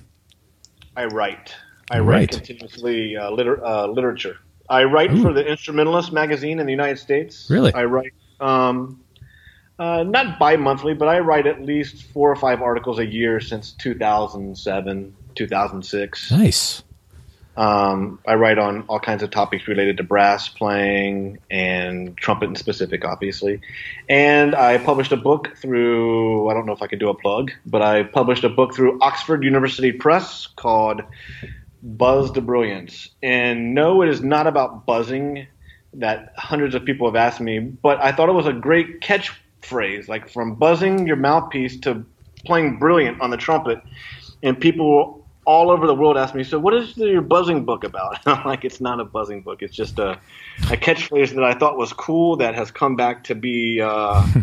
I 0.96 1.06
write. 1.06 1.56
I 1.90 2.00
write, 2.00 2.06
write. 2.06 2.32
continuously 2.32 3.18
uh, 3.18 3.32
liter- 3.32 3.64
uh, 3.64 3.88
literature. 3.88 4.38
I 4.70 4.86
write 4.86 5.12
Ooh. 5.12 5.22
for 5.22 5.34
the 5.34 5.46
Instrumentalist 5.46 6.14
magazine 6.14 6.60
in 6.60 6.66
the 6.66 6.72
United 6.72 6.98
States. 6.98 7.48
Really? 7.50 7.74
I 7.74 7.84
write 7.84 8.14
um, 8.42 9.02
uh, 9.80 10.04
not 10.04 10.38
bi-monthly, 10.38 10.94
but 10.94 11.08
I 11.08 11.20
write 11.20 11.48
at 11.48 11.62
least 11.62 12.04
four 12.04 12.32
or 12.32 12.36
five 12.36 12.62
articles 12.62 13.00
a 13.00 13.06
year 13.06 13.40
since 13.40 13.72
2007, 13.72 15.16
2006. 15.36 16.32
Nice. 16.32 16.84
Um, 17.58 18.20
I 18.26 18.36
write 18.36 18.58
on 18.58 18.84
all 18.88 19.00
kinds 19.00 19.24
of 19.24 19.32
topics 19.32 19.68
related 19.68 19.98
to 19.98 20.04
brass 20.04 20.48
playing 20.48 21.40
and 21.50 22.16
trumpet 22.16 22.46
in 22.50 22.56
specific, 22.56 23.04
obviously. 23.04 23.60
And 24.08 24.56
I 24.56 24.78
published 24.78 25.12
a 25.12 25.18
book 25.18 25.58
through, 25.58 26.50
I 26.50 26.54
don't 26.54 26.66
know 26.66 26.74
if 26.74 26.82
I 26.82 26.88
could 26.88 27.00
do 27.00 27.10
a 27.10 27.14
plug, 27.14 27.52
but 27.66 27.82
I 27.82 28.04
published 28.04 28.44
a 28.44 28.50
book 28.50 28.74
through 28.74 29.00
Oxford 29.02 29.44
University 29.44 29.92
Press 29.92 30.48
called 30.48 31.02
Buzz 31.84 32.32
to 32.32 32.42
Brilliance. 32.42 33.10
And 33.22 33.74
no, 33.74 34.02
it 34.02 34.10
is 34.10 34.22
not 34.22 34.48
about 34.48 34.86
buzzing 34.86 35.48
that 35.94 36.34
hundreds 36.38 36.76
of 36.76 36.86
people 36.86 37.08
have 37.08 37.16
asked 37.16 37.42
me, 37.42 37.60
but 37.60 38.00
I 38.00 38.12
thought 38.12 38.30
it 38.30 38.34
was 38.34 38.48
a 38.48 38.54
great 38.54 39.02
catchphrase, 39.02 40.08
like 40.08 40.30
from 40.30 40.56
buzzing 40.56 41.06
your 41.06 41.18
mouthpiece 41.18 41.80
to 41.82 42.06
playing 42.46 42.80
brilliant 42.80 43.22
on 43.22 43.30
the 43.30 43.38
trumpet. 43.38 43.82
And 44.44 44.60
people 44.60 45.26
all 45.46 45.70
over 45.70 45.88
the 45.88 45.96
world 45.96 46.18
ask 46.18 46.36
me, 46.36 46.44
so 46.44 46.60
what 46.60 46.74
is 46.74 46.96
your 46.98 47.22
buzzing 47.22 47.66
book 47.66 47.84
about? 47.84 48.20
I'm 48.26 48.46
like, 48.46 48.64
it's 48.64 48.80
not 48.80 49.00
a 49.00 49.06
buzzing 49.06 49.42
book. 49.42 49.62
It's 49.62 49.76
just 49.76 50.00
a, 50.00 50.12
a 50.70 50.78
catchphrase 50.78 51.34
that 51.36 51.44
I 51.44 51.54
thought 51.54 51.78
was 51.78 51.94
cool 51.94 52.38
that 52.38 52.56
has 52.56 52.72
come 52.72 52.96
back 52.96 53.24
to 53.26 53.36
be 53.36 53.82
uh, 53.82 54.26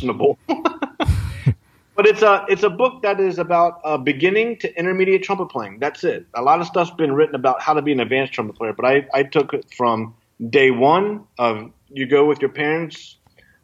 but 1.96 2.06
it's 2.06 2.22
a 2.22 2.44
it's 2.48 2.62
a 2.62 2.70
book 2.70 3.02
that 3.02 3.20
is 3.20 3.38
about 3.38 3.80
uh, 3.84 3.98
beginning 3.98 4.56
to 4.58 4.78
intermediate 4.78 5.22
trumpet 5.22 5.46
playing. 5.46 5.78
That's 5.78 6.04
it. 6.04 6.26
A 6.34 6.42
lot 6.42 6.60
of 6.60 6.66
stuff's 6.66 6.90
been 6.92 7.12
written 7.12 7.34
about 7.34 7.60
how 7.60 7.74
to 7.74 7.82
be 7.82 7.92
an 7.92 8.00
advanced 8.00 8.32
trumpet 8.32 8.56
player, 8.56 8.72
but 8.72 8.84
I, 8.84 9.06
I 9.12 9.22
took 9.22 9.52
it 9.52 9.66
from 9.76 10.14
day 10.48 10.70
one 10.70 11.24
of 11.38 11.70
you 11.88 12.06
go 12.06 12.26
with 12.26 12.40
your 12.40 12.50
parents 12.50 13.16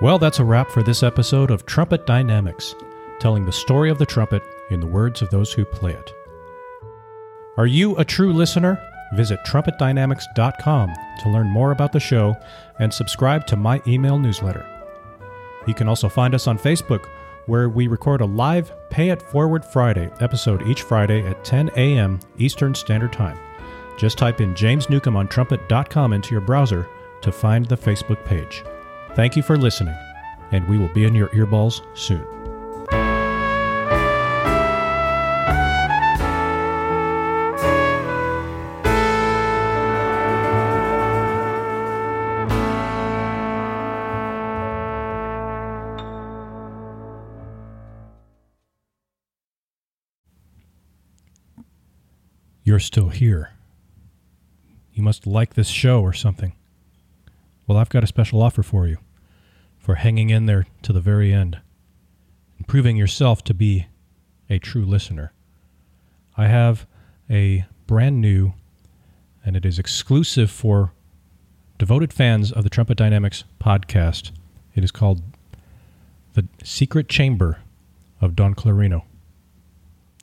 Well, 0.02 0.18
that's 0.18 0.38
a 0.38 0.44
wrap 0.44 0.70
for 0.70 0.82
this 0.82 1.02
episode 1.02 1.50
of 1.50 1.64
Trumpet 1.64 2.04
Dynamics, 2.06 2.74
telling 3.18 3.46
the 3.46 3.52
story 3.52 3.88
of 3.88 3.98
the 3.98 4.04
trumpet 4.04 4.42
in 4.70 4.80
the 4.80 4.86
words 4.86 5.22
of 5.22 5.30
those 5.30 5.52
who 5.52 5.64
play 5.64 5.92
it. 5.92 6.12
Are 7.56 7.66
you 7.66 7.96
a 7.96 8.04
true 8.04 8.34
listener? 8.34 8.78
Visit 9.14 9.40
trumpetdynamics.com 9.44 10.94
to 11.22 11.28
learn 11.28 11.46
more 11.48 11.70
about 11.70 11.92
the 11.92 12.00
show 12.00 12.36
and 12.78 12.92
subscribe 12.92 13.46
to 13.46 13.56
my 13.56 13.80
email 13.86 14.18
newsletter. 14.18 14.66
You 15.66 15.74
can 15.74 15.88
also 15.88 16.08
find 16.08 16.34
us 16.34 16.46
on 16.46 16.58
Facebook, 16.58 17.06
where 17.46 17.68
we 17.68 17.86
record 17.86 18.20
a 18.20 18.26
live 18.26 18.72
Pay 18.90 19.10
It 19.10 19.22
Forward 19.22 19.64
Friday 19.64 20.10
episode 20.20 20.66
each 20.66 20.82
Friday 20.82 21.26
at 21.26 21.44
10 21.44 21.70
a.m. 21.76 22.20
Eastern 22.38 22.74
Standard 22.74 23.12
Time. 23.12 23.38
Just 23.96 24.18
type 24.18 24.40
in 24.40 24.54
James 24.54 24.90
Newcomb 24.90 25.16
on 25.16 25.28
trumpet.com 25.28 26.12
into 26.12 26.32
your 26.32 26.40
browser 26.40 26.88
to 27.22 27.32
find 27.32 27.66
the 27.66 27.76
Facebook 27.76 28.24
page. 28.24 28.64
Thank 29.14 29.36
you 29.36 29.42
for 29.42 29.56
listening, 29.56 29.96
and 30.52 30.68
we 30.68 30.78
will 30.78 30.92
be 30.92 31.04
in 31.04 31.14
your 31.14 31.28
earballs 31.28 31.82
soon. 31.96 32.35
You're 52.76 52.80
still 52.80 53.08
here. 53.08 53.52
You 54.92 55.02
must 55.02 55.26
like 55.26 55.54
this 55.54 55.68
show 55.68 56.02
or 56.02 56.12
something. 56.12 56.52
Well, 57.66 57.78
I've 57.78 57.88
got 57.88 58.04
a 58.04 58.06
special 58.06 58.42
offer 58.42 58.62
for 58.62 58.86
you 58.86 58.98
for 59.78 59.94
hanging 59.94 60.28
in 60.28 60.44
there 60.44 60.66
to 60.82 60.92
the 60.92 61.00
very 61.00 61.32
end 61.32 61.58
and 62.58 62.68
proving 62.68 62.98
yourself 62.98 63.42
to 63.44 63.54
be 63.54 63.86
a 64.50 64.58
true 64.58 64.84
listener. 64.84 65.32
I 66.36 66.48
have 66.48 66.86
a 67.30 67.64
brand 67.86 68.20
new, 68.20 68.52
and 69.42 69.56
it 69.56 69.64
is 69.64 69.78
exclusive 69.78 70.50
for 70.50 70.92
devoted 71.78 72.12
fans 72.12 72.52
of 72.52 72.62
the 72.62 72.68
Trumpet 72.68 72.98
Dynamics 72.98 73.44
podcast. 73.58 74.32
It 74.74 74.84
is 74.84 74.90
called 74.90 75.22
The 76.34 76.46
Secret 76.62 77.08
Chamber 77.08 77.60
of 78.20 78.36
Don 78.36 78.54
Clarino. 78.54 79.04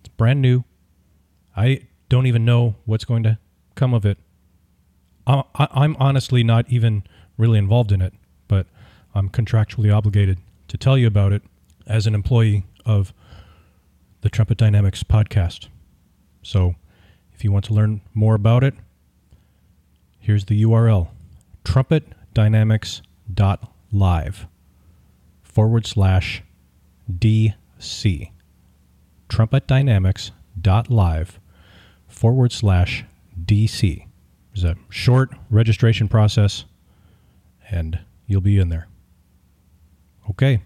It's 0.02 0.10
brand 0.10 0.40
new. 0.40 0.66
I 1.58 1.88
don't 2.14 2.28
even 2.28 2.46
know 2.46 2.76
what's 2.86 3.06
going 3.06 3.24
to 3.24 3.40
come 3.74 3.92
of 3.92 4.06
it. 4.06 4.20
I, 5.26 5.42
I'm 5.56 5.96
honestly 6.00 6.44
not 6.44 6.70
even 6.70 7.02
really 7.40 7.58
involved 7.58 7.92
in 7.92 8.04
it, 8.04 8.14
but 8.48 8.68
I'm 9.16 9.30
contractually 9.30 9.92
obligated 9.92 10.38
to 10.68 10.78
tell 10.78 10.96
you 10.96 11.08
about 11.08 11.34
it 11.34 11.42
as 11.88 12.06
an 12.06 12.14
employee 12.14 12.68
of 12.86 13.12
the 14.22 14.30
Trumpet 14.30 14.60
Dynamics 14.60 15.02
podcast. 15.02 15.70
So 16.44 16.76
if 17.34 17.44
you 17.44 17.52
want 17.52 17.66
to 17.66 17.74
learn 17.74 18.02
more 18.14 18.36
about 18.36 18.64
it, 18.64 18.76
here's 20.20 20.46
the 20.46 20.62
URL 20.62 21.08
trumpetdynamics.live 21.66 24.48
forward 25.42 25.88
slash 25.88 26.44
DC. 27.12 28.30
Trumpetdynamics.live 29.30 31.40
forward 32.14 32.52
slash 32.52 33.04
DC. 33.44 34.06
There's 34.54 34.64
a 34.64 34.78
short 34.90 35.32
registration 35.50 36.08
process, 36.08 36.66
and 37.70 38.00
you'll 38.28 38.42
be 38.42 38.60
in 38.60 38.70
there. 38.70 38.88
Okay. 40.30 40.62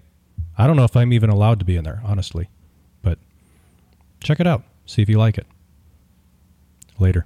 I 0.57 0.67
don't 0.67 0.75
know 0.75 0.83
if 0.83 0.95
I'm 0.95 1.13
even 1.13 1.29
allowed 1.29 1.59
to 1.59 1.65
be 1.65 1.77
in 1.77 1.83
there, 1.83 2.01
honestly, 2.03 2.49
but 3.01 3.19
check 4.19 4.39
it 4.39 4.47
out. 4.47 4.63
See 4.85 5.01
if 5.01 5.09
you 5.09 5.17
like 5.17 5.37
it. 5.37 5.45
Later. 6.99 7.25